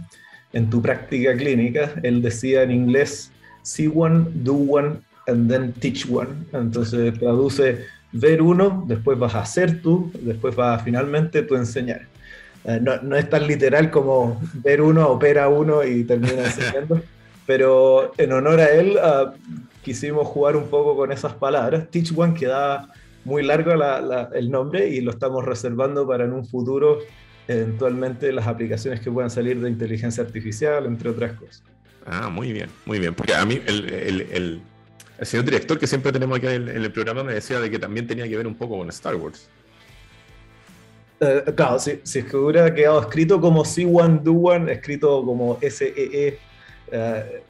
en 0.51 0.69
tu 0.69 0.81
práctica 0.81 1.33
clínica. 1.33 1.93
Él 2.03 2.21
decía 2.21 2.63
en 2.63 2.71
inglés, 2.71 3.31
see 3.61 3.89
one, 3.93 4.25
do 4.33 4.53
one, 4.53 4.97
and 5.27 5.49
then 5.49 5.71
teach 5.71 6.05
one. 6.11 6.31
Entonces 6.51 7.17
traduce 7.17 7.85
ver 8.11 8.41
uno, 8.41 8.83
después 8.85 9.17
vas 9.17 9.33
a 9.35 9.41
hacer 9.43 9.81
tú, 9.81 10.11
después 10.19 10.53
vas 10.57 10.81
a 10.81 10.83
finalmente 10.83 11.41
tú 11.41 11.55
enseñar. 11.55 12.01
Eh, 12.65 12.79
no, 12.81 13.01
no, 13.01 13.15
es 13.15 13.29
tan 13.29 13.47
literal 13.47 13.89
como 13.89 14.41
ver 14.55 14.81
uno, 14.81 15.07
opera 15.07 15.47
uno 15.47 15.85
y 15.85 16.03
termina 16.03 16.43
enseñando, 16.43 17.01
pero 17.45 18.11
en 18.17 18.33
honor 18.33 18.59
a 18.59 18.69
él 18.71 18.97
uh, 18.97 19.31
quisimos 19.81 20.27
jugar 20.27 20.57
un 20.57 20.67
poco 20.67 20.97
con 20.97 21.13
esas 21.13 21.33
palabras. 21.33 21.89
Teach 21.89 22.11
One 22.13 22.33
queda 22.33 22.89
muy 23.27 23.43
largo 23.43 23.75
la, 23.75 24.01
la, 24.01 24.29
el 24.33 24.49
nombre 24.49 24.87
y 24.87 25.01
lo 25.01 25.11
estamos 25.11 25.43
reservando 25.45 26.07
para 26.07 26.23
en 26.23 26.33
un 26.33 26.45
futuro 26.45 26.99
eventualmente 27.47 28.31
las 28.31 28.47
aplicaciones 28.47 28.99
que 28.99 29.11
puedan 29.11 29.29
salir 29.29 29.59
de 29.59 29.69
inteligencia 29.69 30.23
artificial, 30.23 30.85
entre 30.85 31.09
otras 31.09 31.33
cosas. 31.33 31.63
Ah, 32.05 32.29
muy 32.29 32.51
bien, 32.53 32.69
muy 32.85 32.99
bien. 32.99 33.13
Porque 33.13 33.33
a 33.33 33.45
mí 33.45 33.61
el, 33.65 33.89
el, 33.89 34.21
el, 34.31 34.61
el 35.17 35.25
señor 35.25 35.45
director 35.45 35.77
que 35.77 35.87
siempre 35.87 36.11
tenemos 36.11 36.37
aquí 36.37 36.47
en 36.47 36.67
el, 36.67 36.91
programa 36.91 37.23
me 37.23 37.33
decía 37.33 37.59
de 37.59 37.69
que 37.69 37.79
también 37.79 38.07
tenía 38.07 38.27
que 38.27 38.37
ver 38.37 38.47
un 38.47 38.55
poco 38.55 38.77
con 38.77 38.89
Star 38.89 39.15
Wars. 39.15 39.49
Uh, 41.19 41.51
claro, 41.53 41.79
si, 41.79 41.99
si, 42.03 42.19
es 42.19 42.25
que 42.25 42.37
hubiera 42.37 42.73
quedado 42.73 43.01
escrito 43.01 43.41
como 43.41 43.63
C1 43.63 44.21
Do 44.21 44.33
One, 44.33 44.71
escrito 44.71 45.23
como 45.25 45.57
SEE, 45.61 46.37
uh, 46.87 46.95
eh, 46.95 47.43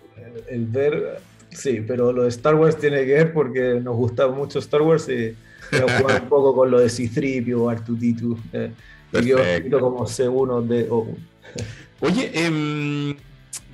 el 0.50 0.66
ver, 0.68 1.20
sí, 1.50 1.84
pero 1.86 2.14
lo 2.14 2.24
de 2.24 2.30
Star 2.30 2.56
Wars 2.56 2.78
tiene 2.78 3.06
que 3.06 3.14
ver 3.14 3.34
porque 3.34 3.80
nos 3.82 3.96
gusta 3.98 4.28
mucho 4.28 4.60
Star 4.60 4.82
Wars 4.82 5.10
y 5.10 5.36
jugar 5.72 6.24
un 6.24 6.30
poco 6.30 6.56
con 6.56 6.72
lo 6.72 6.80
de 6.80 6.88
C3 6.88 7.54
o 7.56 7.72
R2D2. 7.72 8.38
Eh, 8.54 8.72
escrito 9.14 9.80
como 9.80 10.06
C1 10.06 10.68
de 10.68 10.90
O1. 10.90 11.16
Oye, 12.00 12.32
eh, 12.34 13.16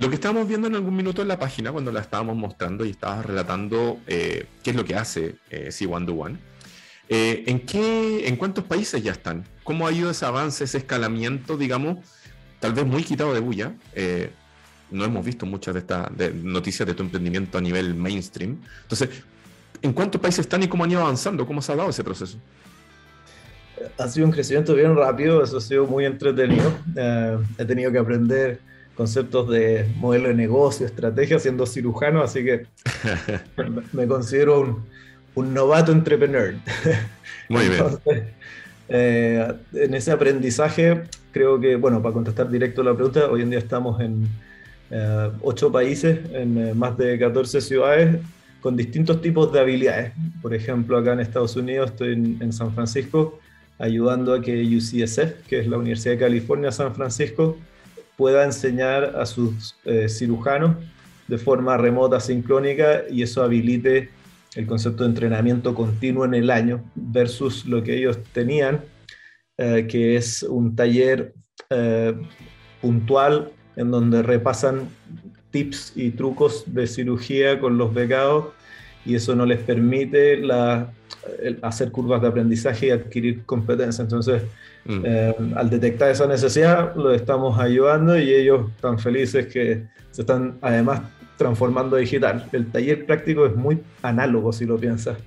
lo 0.00 0.08
que 0.08 0.14
estábamos 0.16 0.48
viendo 0.48 0.66
en 0.66 0.74
algún 0.74 0.96
minuto 0.96 1.22
en 1.22 1.28
la 1.28 1.38
página, 1.38 1.70
cuando 1.70 1.92
la 1.92 2.00
estábamos 2.00 2.36
mostrando 2.36 2.84
y 2.84 2.90
estabas 2.90 3.24
relatando 3.24 4.00
eh, 4.06 4.46
qué 4.62 4.70
es 4.70 4.76
lo 4.76 4.84
que 4.84 4.96
hace 4.96 5.36
eh, 5.50 5.68
C1 5.70 6.04
Do 6.04 6.14
One, 6.14 6.38
eh, 7.08 7.44
¿en, 7.46 7.60
qué, 7.60 8.26
¿en 8.26 8.36
cuántos 8.36 8.64
países 8.64 9.02
ya 9.02 9.12
están? 9.12 9.44
¿Cómo 9.62 9.86
ha 9.86 9.92
ido 9.92 10.10
ese 10.10 10.24
avance, 10.24 10.64
ese 10.64 10.78
escalamiento, 10.78 11.56
digamos, 11.56 11.98
tal 12.60 12.72
vez 12.72 12.86
muy 12.86 13.04
quitado 13.04 13.34
de 13.34 13.40
bulla? 13.40 13.74
Eh, 13.94 14.30
no 14.90 15.04
hemos 15.04 15.24
visto 15.24 15.46
muchas 15.46 15.74
de 15.74 15.80
estas 15.80 16.10
noticias 16.42 16.86
de 16.86 16.94
tu 16.94 17.02
emprendimiento 17.02 17.58
a 17.58 17.60
nivel 17.60 17.94
mainstream. 17.94 18.60
Entonces, 18.82 19.10
¿en 19.84 19.92
cuántos 19.92 20.20
países 20.20 20.40
están 20.40 20.62
y 20.62 20.68
cómo 20.68 20.84
han 20.84 20.90
ido 20.90 21.02
avanzando? 21.02 21.46
¿Cómo 21.46 21.60
se 21.60 21.72
ha 21.72 21.76
dado 21.76 21.90
ese 21.90 22.02
proceso? 22.02 22.38
Ha 23.98 24.08
sido 24.08 24.26
un 24.26 24.32
crecimiento 24.32 24.74
bien 24.74 24.96
rápido, 24.96 25.44
eso 25.44 25.58
ha 25.58 25.60
sido 25.60 25.86
muy 25.86 26.06
entretenido. 26.06 26.72
Eh, 26.96 27.38
he 27.58 27.64
tenido 27.64 27.92
que 27.92 27.98
aprender 27.98 28.60
conceptos 28.96 29.50
de 29.50 29.86
modelo 29.96 30.28
de 30.28 30.34
negocio, 30.34 30.86
estrategia, 30.86 31.38
siendo 31.38 31.66
cirujano, 31.66 32.22
así 32.22 32.44
que 32.44 32.66
me 33.92 34.06
considero 34.06 34.60
un, 34.60 34.84
un 35.34 35.52
novato 35.52 35.92
entrepreneur. 35.92 36.54
Muy 37.48 37.66
Entonces, 37.66 38.00
bien. 38.06 38.28
Eh, 38.88 39.52
en 39.74 39.94
ese 39.94 40.12
aprendizaje, 40.12 41.02
creo 41.32 41.60
que, 41.60 41.76
bueno, 41.76 42.02
para 42.02 42.12
contestar 42.12 42.50
directo 42.50 42.82
la 42.82 42.94
pregunta, 42.94 43.26
hoy 43.30 43.42
en 43.42 43.50
día 43.50 43.58
estamos 43.58 44.00
en 44.00 44.28
eh, 44.90 45.30
ocho 45.42 45.72
países, 45.72 46.18
en 46.32 46.68
eh, 46.68 46.74
más 46.74 46.96
de 46.96 47.18
14 47.18 47.60
ciudades, 47.60 48.20
con 48.64 48.78
distintos 48.78 49.20
tipos 49.20 49.52
de 49.52 49.60
habilidades. 49.60 50.12
Por 50.40 50.54
ejemplo, 50.54 50.96
acá 50.96 51.12
en 51.12 51.20
Estados 51.20 51.54
Unidos 51.54 51.90
estoy 51.90 52.14
en, 52.14 52.50
San 52.50 52.72
Francisco 52.72 53.38
ayudando 53.78 54.32
a 54.32 54.40
que 54.40 54.54
UCSF, 54.62 55.46
que 55.46 55.58
es 55.58 55.68
la 55.68 55.76
Universidad 55.76 56.14
de 56.14 56.20
California 56.20 56.72
San 56.72 56.94
Francisco, 56.94 57.58
pueda 58.16 58.42
enseñar 58.42 59.16
a 59.16 59.26
sus 59.26 59.76
eh, 59.84 60.08
cirujanos 60.08 60.76
de 61.28 61.36
forma 61.36 61.76
remota, 61.76 62.20
sincrónica, 62.20 63.02
y 63.10 63.22
eso 63.22 63.42
habilite 63.42 64.08
el 64.54 64.66
concepto 64.66 65.02
de 65.02 65.10
entrenamiento 65.10 65.74
continuo 65.74 66.24
en 66.24 66.32
el 66.32 66.50
año 66.50 66.90
versus 66.94 67.66
lo 67.66 67.82
que 67.82 67.98
ellos 67.98 68.18
tenían, 68.32 68.80
eh, 69.58 69.86
que 69.86 70.16
es 70.16 70.42
un 70.42 70.74
taller 70.74 71.34
eh, 71.68 72.14
puntual 72.80 73.52
en 73.76 73.90
donde 73.90 74.22
repasan 74.22 74.88
tips 75.54 75.92
y 75.94 76.10
trucos 76.10 76.64
de 76.66 76.88
cirugía 76.88 77.60
con 77.60 77.78
los 77.78 77.94
becados 77.94 78.46
y 79.06 79.14
eso 79.14 79.36
no 79.36 79.46
les 79.46 79.60
permite 79.60 80.36
la, 80.36 80.90
hacer 81.62 81.92
curvas 81.92 82.20
de 82.22 82.26
aprendizaje 82.26 82.88
y 82.88 82.90
adquirir 82.90 83.44
competencia. 83.44 84.02
Entonces, 84.02 84.42
mm. 84.84 85.02
eh, 85.04 85.34
al 85.54 85.70
detectar 85.70 86.10
esa 86.10 86.26
necesidad, 86.26 86.96
los 86.96 87.14
estamos 87.14 87.56
ayudando 87.60 88.18
y 88.18 88.34
ellos 88.34 88.68
están 88.74 88.98
felices 88.98 89.46
que 89.46 89.84
se 90.10 90.22
están 90.22 90.58
además 90.60 91.02
transformando 91.36 91.96
digital. 91.96 92.48
El 92.50 92.72
taller 92.72 93.06
práctico 93.06 93.46
es 93.46 93.54
muy 93.54 93.78
análogo, 94.02 94.52
si 94.52 94.64
lo 94.66 94.76
piensas. 94.76 95.18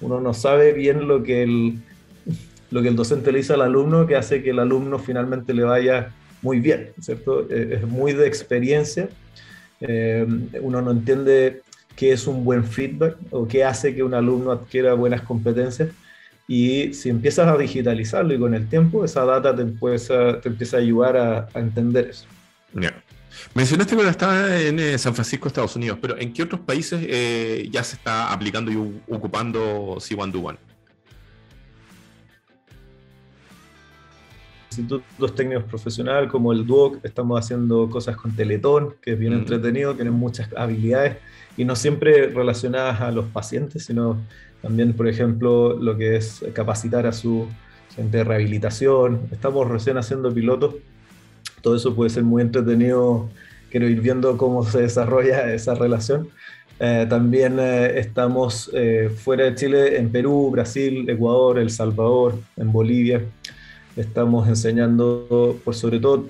Uno 0.00 0.20
no 0.20 0.34
sabe 0.34 0.72
bien 0.72 1.06
lo 1.06 1.22
que 1.22 1.44
el, 1.44 1.78
lo 2.72 2.82
que 2.82 2.88
el 2.88 2.96
docente 2.96 3.30
le 3.30 3.38
dice 3.38 3.52
al 3.52 3.62
alumno 3.62 4.04
que 4.04 4.16
hace 4.16 4.42
que 4.42 4.50
el 4.50 4.58
alumno 4.58 4.98
finalmente 4.98 5.54
le 5.54 5.62
vaya 5.62 6.10
muy 6.42 6.58
bien, 6.58 6.90
¿cierto? 7.00 7.48
Es 7.48 7.86
muy 7.86 8.14
de 8.14 8.26
experiencia. 8.26 9.08
Eh, 9.80 10.26
uno 10.60 10.82
no 10.82 10.90
entiende 10.90 11.62
qué 11.94 12.12
es 12.12 12.26
un 12.26 12.44
buen 12.44 12.64
feedback 12.64 13.16
o 13.30 13.46
qué 13.46 13.64
hace 13.64 13.94
que 13.94 14.02
un 14.02 14.14
alumno 14.14 14.52
adquiera 14.52 14.94
buenas 14.94 15.22
competencias. 15.22 15.90
Y 16.48 16.94
si 16.94 17.08
empiezas 17.08 17.48
a 17.48 17.56
digitalizarlo 17.56 18.32
y 18.34 18.38
con 18.38 18.54
el 18.54 18.68
tiempo, 18.68 19.04
esa 19.04 19.24
data 19.24 19.54
te 19.54 19.62
empieza, 19.62 20.40
te 20.40 20.48
empieza 20.48 20.76
a 20.76 20.80
ayudar 20.80 21.16
a, 21.16 21.48
a 21.52 21.58
entender 21.58 22.08
eso. 22.10 22.26
Yeah. 22.72 22.94
Mencionaste 23.54 23.96
que 23.96 24.08
estaba 24.08 24.60
en 24.60 24.78
eh, 24.78 24.98
San 24.98 25.14
Francisco, 25.14 25.48
Estados 25.48 25.76
Unidos, 25.76 25.98
pero 26.00 26.16
¿en 26.18 26.32
qué 26.32 26.42
otros 26.42 26.60
países 26.60 27.00
eh, 27.08 27.68
ya 27.70 27.82
se 27.82 27.96
está 27.96 28.32
aplicando 28.32 28.70
y 28.70 28.76
ocupando 29.08 29.96
C1 29.96 30.30
Do 30.30 30.40
One? 30.40 30.58
Institutos 34.78 35.34
técnicos 35.34 35.64
profesionales 35.64 36.30
como 36.30 36.52
el 36.52 36.66
DUOC, 36.66 37.04
estamos 37.04 37.38
haciendo 37.38 37.88
cosas 37.88 38.16
con 38.16 38.34
Teletón, 38.34 38.94
que 39.00 39.12
es 39.12 39.18
bien 39.18 39.34
mm. 39.34 39.38
entretenido, 39.38 39.94
tienen 39.94 40.14
muchas 40.14 40.48
habilidades 40.56 41.16
y 41.56 41.64
no 41.64 41.74
siempre 41.76 42.28
relacionadas 42.28 43.00
a 43.00 43.10
los 43.10 43.26
pacientes, 43.26 43.84
sino 43.84 44.18
también, 44.62 44.92
por 44.92 45.08
ejemplo, 45.08 45.74
lo 45.74 45.96
que 45.96 46.16
es 46.16 46.44
capacitar 46.52 47.06
a 47.06 47.12
su 47.12 47.46
gente 47.94 48.18
de 48.18 48.24
rehabilitación. 48.24 49.22
Estamos 49.30 49.68
recién 49.68 49.96
haciendo 49.96 50.32
pilotos, 50.32 50.74
todo 51.62 51.76
eso 51.76 51.94
puede 51.94 52.10
ser 52.10 52.24
muy 52.24 52.42
entretenido, 52.42 53.28
quiero 53.70 53.88
ir 53.88 54.00
viendo 54.00 54.36
cómo 54.36 54.64
se 54.64 54.82
desarrolla 54.82 55.52
esa 55.52 55.74
relación. 55.74 56.28
Eh, 56.78 57.06
también 57.08 57.58
eh, 57.58 57.98
estamos 57.98 58.70
eh, 58.74 59.10
fuera 59.16 59.44
de 59.44 59.54
Chile, 59.54 59.98
en 59.98 60.10
Perú, 60.10 60.50
Brasil, 60.50 61.08
Ecuador, 61.08 61.58
El 61.58 61.70
Salvador, 61.70 62.38
en 62.56 62.70
Bolivia 62.70 63.22
estamos 63.96 64.48
enseñando, 64.48 65.58
por 65.64 65.74
sobre 65.74 65.98
todo, 65.98 66.26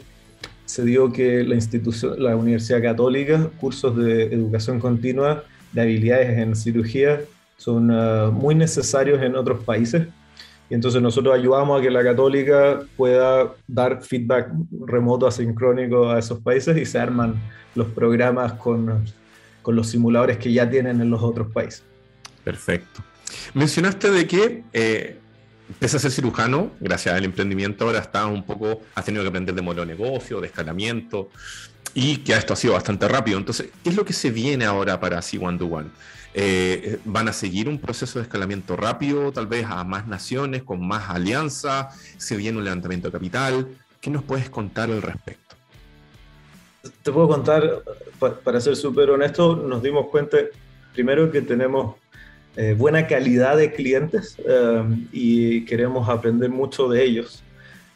se 0.65 0.85
dio 0.85 1.13
que 1.13 1.45
la 1.45 1.55
institución, 1.55 2.23
la 2.23 2.37
Universidad 2.37 2.83
Católica, 2.83 3.51
cursos 3.61 3.97
de 3.97 4.25
educación 4.25 4.81
continua 4.81 5.45
de 5.73 5.83
habilidades 5.83 6.39
en 6.39 6.57
cirugía 6.57 7.21
son 7.57 7.91
uh, 7.91 8.31
muy 8.31 8.55
necesarios 8.55 9.23
en 9.23 9.37
otros 9.37 9.63
países. 9.65 10.07
Y 10.69 10.75
entonces 10.75 11.01
nosotros 11.01 11.35
ayudamos 11.35 11.79
a 11.79 11.83
que 11.83 11.91
la 11.91 12.03
católica 12.03 12.81
pueda 12.97 13.55
dar 13.69 14.03
feedback 14.03 14.51
remoto 14.85 15.27
asincrónico 15.27 16.11
a 16.11 16.19
esos 16.19 16.41
países 16.41 16.77
y 16.77 16.85
se 16.85 16.99
arman 16.99 17.37
los 17.77 17.87
programas 17.89 18.55
con, 18.55 19.05
con 19.63 19.77
los 19.77 19.89
simuladores 19.89 20.39
que 20.39 20.53
ya 20.53 20.69
tienen 20.69 21.01
en 21.01 21.09
los 21.09 21.23
otros 21.23 21.53
países. 21.53 21.85
Perfecto. 22.43 23.03
Mencionaste 23.55 24.11
de 24.11 24.27
que 24.27 24.65
eh, 24.73 25.19
Empieza 25.69 25.97
a 25.97 26.01
ser 26.01 26.13
cirujano, 26.13 26.71
gracias 26.81 27.15
al 27.15 27.25
emprendimiento, 27.25 27.87
ahora 27.87 27.99
está 27.99 28.27
un 28.27 28.45
poco, 28.45 28.83
has 28.95 29.05
tenido 29.05 29.23
que 29.25 29.29
aprender 29.29 29.55
de 29.55 29.63
modelo 29.63 29.85
de 29.85 29.95
negocio, 29.95 30.41
de 30.41 30.47
escalamiento, 30.47 31.31
y 31.93 32.19
que 32.19 32.35
esto 32.35 32.53
ha 32.53 32.57
sido 32.57 32.75
bastante 32.75 33.09
rápido. 33.09 33.39
Entonces, 33.39 33.71
¿qué 33.83 33.91
es 33.91 33.97
lo 33.97 34.05
que 34.05 34.13
se 34.13 34.31
viene 34.31 34.65
ahora 34.65 35.01
para 35.01 35.19
C1 35.19 35.59
Do 35.59 35.67
One? 35.67 35.89
Eh, 36.35 37.01
¿Van 37.05 37.29
a 37.29 37.33
seguir 37.33 37.69
un 37.69 37.79
proceso 37.79 38.19
de 38.19 38.25
escalamiento 38.25 38.77
rápido, 38.77 39.33
tal 39.33 39.47
vez 39.47 39.65
a 39.67 39.83
más 39.85 40.07
naciones, 40.07 40.63
con 40.63 40.87
más 40.87 41.09
alianza? 41.09 41.89
¿Se 42.19 42.37
viene 42.37 42.59
un 42.59 42.65
levantamiento 42.65 43.09
de 43.09 43.13
capital? 43.13 43.69
¿Qué 44.01 44.11
nos 44.11 44.23
puedes 44.23 44.51
contar 44.51 44.91
al 44.91 45.01
respecto? 45.01 45.57
Te 47.03 47.11
puedo 47.11 47.27
contar, 47.27 47.83
para 48.45 48.61
ser 48.61 48.77
súper 48.77 49.11
honesto, 49.11 49.57
nos 49.57 49.83
dimos 49.83 50.09
cuenta 50.09 50.37
primero 50.93 51.31
que 51.31 51.43
tenemos 51.43 51.97
eh, 52.57 52.75
buena 52.77 53.07
calidad 53.07 53.59
de 53.59 53.71
clientes 53.71 54.37
eh, 54.49 54.83
y 55.13 55.67
queremos 55.67 56.09
aprender 56.09 56.49
mucho 56.49 56.89
de 56.89 57.05
ellos. 57.05 57.43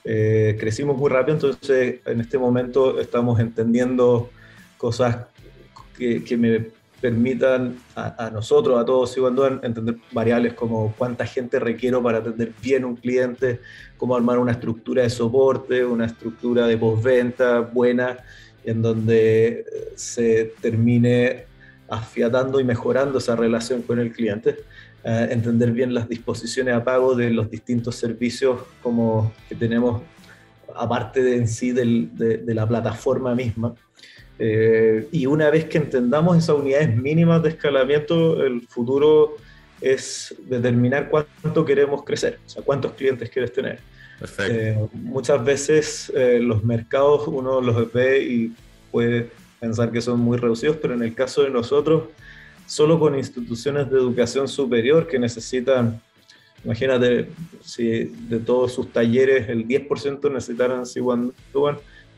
Eh, 0.05 0.57
crecimos 0.61 0.99
muy 0.99 1.09
rápido, 1.09 1.37
entonces 1.37 2.01
en 2.05 2.21
este 2.21 2.37
momento 2.37 3.01
estamos 3.01 3.41
entendiendo 3.41 4.29
cosas 4.77 5.17
que, 5.97 6.23
que 6.23 6.37
me 6.37 6.67
permitan 7.01 7.77
a, 7.95 8.27
a, 8.27 8.31
nosotros, 8.31 8.79
a 8.79 8.85
todos, 8.85 9.17
y 9.17 9.21
entender 9.65 9.97
variables 10.13 10.53
como 10.53 10.95
cuánta 10.99 11.25
gente 11.25 11.59
requiero 11.59 12.03
para 12.03 12.19
atender 12.19 12.53
bien 12.61 12.85
un 12.85 12.97
cliente, 12.97 13.61
cómo 13.97 14.15
armar 14.15 14.39
una 14.39 14.53
estructura 14.53 15.03
de 15.05 15.11
soporte, 15.11 15.83
una 15.87 16.05
estructura 16.05 16.67
de 16.67 16.77
postventa 16.77 17.61
buena, 17.61 18.19
en 18.63 18.83
donde 18.83 19.65
se 19.97 20.53
termine 20.61 21.50
afiatando 21.91 22.61
y 22.61 22.65
mejorando 22.65 23.19
esa 23.19 23.37
relación 23.37 23.83
con 23.83 23.99
el 23.99 24.13
cliente, 24.13 24.57
eh, 25.05 25.29
entender 25.31 25.73
bien 25.73 25.93
las 25.93 26.09
disposiciones 26.09 26.75
a 26.75 26.85
pago 26.85 27.15
de 27.17 27.31
los 27.31 27.51
distintos 27.51 27.97
servicios 27.97 28.61
como 28.83 29.33
que 29.49 29.57
tenemos 29.57 30.03
aparte 30.77 31.23
de 31.23 31.37
en 31.37 31.49
sí 31.49 31.73
de, 31.73 32.43
la 32.47 32.67
plataforma 32.67 33.35
misma. 33.35 33.75
Eh, 34.39 35.09
y 35.11 35.27
una 35.27 35.51
vez 35.51 35.65
que 35.67 35.79
entendamos 35.79 36.39
esas 36.39 36.57
unidades 36.57 36.97
mínimas 36.97 37.43
de 37.43 37.51
escalamiento, 37.51 38.45
el 38.47 38.63
futuro 38.63 39.37
es 39.81 40.35
determinar 40.47 41.11
cuánto 41.11 41.65
queremos 41.65 42.05
crecer, 42.05 42.39
o 42.47 42.49
sea, 42.49 42.63
cuántos 42.63 42.93
clientes 42.93 43.29
quieres 43.31 43.53
tener. 43.53 43.81
Eh, 44.39 44.79
muchas 44.93 45.43
veces 45.43 46.13
los 46.15 46.63
mercados 46.63 47.27
uno 47.27 47.61
los 47.61 47.91
ve 47.93 48.23
y 48.23 48.53
puede 48.93 49.31
pensar 49.61 49.93
que 49.93 50.01
son 50.01 50.19
muy 50.21 50.39
reducidos, 50.39 50.77
pero 50.81 50.95
en 50.95 51.03
el 51.03 51.15
caso 51.15 51.43
de 51.43 51.51
nosotros, 51.51 52.05
solo 52.67 52.99
con 52.99 53.17
instituciones 53.17 53.91
de 53.91 53.99
educación 53.99 54.49
superior 54.49 55.07
que 55.07 55.19
necesitan, 55.19 56.01
imagínate, 56.65 57.29
si 57.61 58.05
de 58.05 58.39
todos 58.39 58.73
sus 58.73 58.93
talleres 58.93 59.49
el 59.49 59.67
10% 59.69 60.33
necesitaran 60.33 60.83
C1 60.83 61.33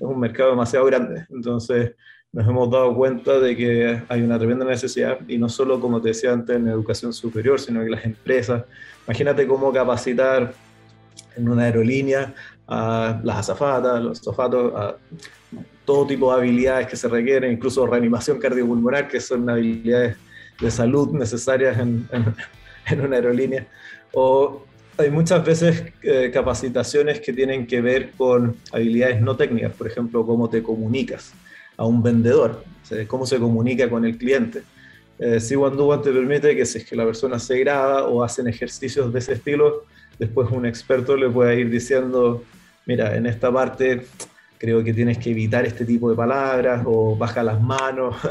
es 0.02 0.08
un 0.08 0.18
mercado 0.18 0.50
demasiado 0.50 0.86
grande. 0.86 1.26
Entonces, 1.30 1.92
nos 2.32 2.48
hemos 2.48 2.70
dado 2.70 2.94
cuenta 2.94 3.38
de 3.38 3.56
que 3.56 4.02
hay 4.08 4.22
una 4.22 4.38
tremenda 4.38 4.64
necesidad, 4.64 5.18
y 5.28 5.36
no 5.36 5.48
solo, 5.48 5.78
como 5.80 6.00
te 6.00 6.08
decía 6.08 6.32
antes, 6.32 6.56
en 6.56 6.66
educación 6.66 7.12
superior, 7.12 7.60
sino 7.60 7.82
que 7.84 7.90
las 7.90 8.04
empresas. 8.04 8.64
Imagínate 9.06 9.46
cómo 9.46 9.72
capacitar 9.72 10.54
en 11.36 11.48
una 11.48 11.64
aerolínea 11.64 12.34
a 12.66 13.20
las 13.22 13.38
azafatas, 13.38 14.02
los 14.02 14.20
azafatos, 14.20 14.72
a 14.74 14.96
todo 15.84 16.06
tipo 16.06 16.32
de 16.32 16.40
habilidades 16.40 16.86
que 16.86 16.96
se 16.96 17.08
requieren, 17.08 17.52
incluso 17.52 17.86
reanimación 17.86 18.38
cardiopulmonar, 18.38 19.08
que 19.08 19.20
son 19.20 19.48
habilidades 19.48 20.16
de 20.60 20.70
salud 20.70 21.12
necesarias 21.12 21.78
en, 21.78 22.08
en, 22.12 23.00
una 23.04 23.16
aerolínea. 23.16 23.66
O 24.12 24.64
hay 24.96 25.10
muchas 25.10 25.44
veces 25.44 25.84
eh, 26.02 26.30
capacitaciones 26.32 27.20
que 27.20 27.32
tienen 27.32 27.66
que 27.66 27.80
ver 27.80 28.12
con 28.12 28.56
habilidades 28.72 29.20
no 29.20 29.36
técnicas, 29.36 29.72
por 29.72 29.86
ejemplo, 29.86 30.24
cómo 30.24 30.48
te 30.48 30.62
comunicas 30.62 31.32
a 31.76 31.86
un 31.86 32.02
vendedor, 32.02 32.64
cómo 33.08 33.26
se 33.26 33.38
comunica 33.38 33.88
con 33.88 34.04
el 34.04 34.16
cliente. 34.16 34.62
Eh, 35.18 35.40
si 35.40 35.54
One 35.54 35.76
te 36.02 36.12
permite 36.12 36.54
que 36.56 36.66
si 36.66 36.78
es 36.78 36.84
que 36.84 36.96
la 36.96 37.04
persona 37.04 37.38
se 37.38 37.58
graba 37.58 38.08
o 38.08 38.22
hacen 38.22 38.48
ejercicios 38.48 39.12
de 39.12 39.18
ese 39.18 39.34
estilo, 39.34 39.84
después 40.22 40.48
un 40.52 40.66
experto 40.66 41.16
le 41.16 41.28
pueda 41.28 41.52
ir 41.52 41.68
diciendo, 41.68 42.44
mira, 42.86 43.16
en 43.16 43.26
esta 43.26 43.52
parte 43.52 44.06
creo 44.56 44.84
que 44.84 44.94
tienes 44.94 45.18
que 45.18 45.30
evitar 45.30 45.66
este 45.66 45.84
tipo 45.84 46.08
de 46.08 46.14
palabras 46.14 46.82
o 46.86 47.16
baja 47.16 47.42
las 47.42 47.60
manos. 47.60 48.16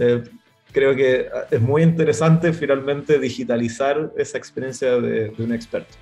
Eh, 0.00 0.22
creo 0.70 0.94
que 0.94 1.28
es 1.50 1.60
muy 1.60 1.82
interesante 1.82 2.52
finalmente 2.52 3.18
digitalizar 3.18 4.12
esa 4.16 4.38
experiencia 4.38 4.92
de, 5.00 5.32
un 5.36 5.52
experto. 5.52 5.96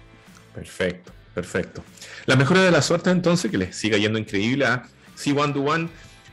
Perfecto, 0.55 1.12
perfecto. 1.33 1.83
La 2.26 2.37
mejora 2.37 2.62
de 2.62 2.70
la 2.70 2.83
suerte 2.83 3.09
entonces, 3.09 3.50
que 3.50 3.57
les 3.57 3.74
siga 3.74 3.96
yendo 3.96 4.18
increíble 4.18 4.66
a 4.66 4.83
C1 5.16 5.55
to 5.55 5.62
One, 5.62 5.88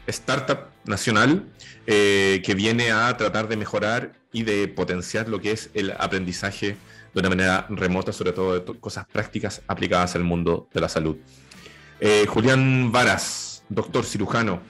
startup 0.08 0.68
nacional 0.84 1.46
eh, 1.88 2.42
que 2.44 2.54
viene 2.54 2.92
a 2.92 3.16
tratar 3.16 3.48
de 3.48 3.56
mejorar 3.56 4.12
y 4.34 4.44
de 4.44 4.68
potenciar 4.68 5.30
lo 5.30 5.40
que 5.40 5.52
es 5.52 5.70
el 5.74 5.92
aprendizaje 5.92 6.76
de 7.14 7.20
una 7.20 7.30
manera 7.30 7.66
remota, 7.70 8.12
sobre 8.12 8.32
todo 8.32 8.60
de 8.60 8.80
cosas 8.80 9.06
prácticas 9.06 9.62
aplicadas 9.68 10.16
al 10.16 10.24
mundo 10.24 10.68
de 10.74 10.82
la 10.82 10.90
salud. 10.90 11.18
Eh, 12.00 12.26
Julián 12.28 12.92
Varas, 12.92 13.64
doctor 13.70 14.04
cirujano, 14.04 14.62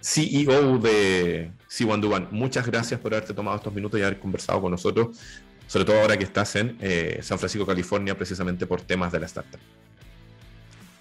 CEO 0.00 0.78
de 0.78 1.52
C1 1.68 2.28
muchas 2.30 2.66
gracias 2.66 2.98
por 2.98 3.12
haberte 3.12 3.34
tomado 3.34 3.56
estos 3.56 3.72
minutos 3.72 4.00
y 4.00 4.02
haber 4.02 4.18
conversado 4.18 4.60
con 4.60 4.70
nosotros, 4.70 5.18
sobre 5.66 5.84
todo 5.84 6.00
ahora 6.00 6.16
que 6.16 6.24
estás 6.24 6.56
en 6.56 6.76
eh, 6.80 7.20
San 7.22 7.38
Francisco, 7.38 7.66
California, 7.66 8.16
precisamente 8.16 8.66
por 8.66 8.80
temas 8.80 9.12
de 9.12 9.20
la 9.20 9.26
startup. 9.26 9.60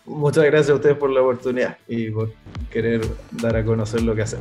Muchas 0.06 0.44
gracias 0.46 0.72
a 0.72 0.76
ustedes 0.76 0.98
por 0.98 1.12
la 1.12 1.22
oportunidad 1.22 1.78
y 1.88 2.10
por 2.10 2.34
querer 2.70 3.02
dar 3.32 3.56
a 3.56 3.64
conocer 3.64 4.02
lo 4.02 4.16
que 4.16 4.24
hacen. 4.24 4.40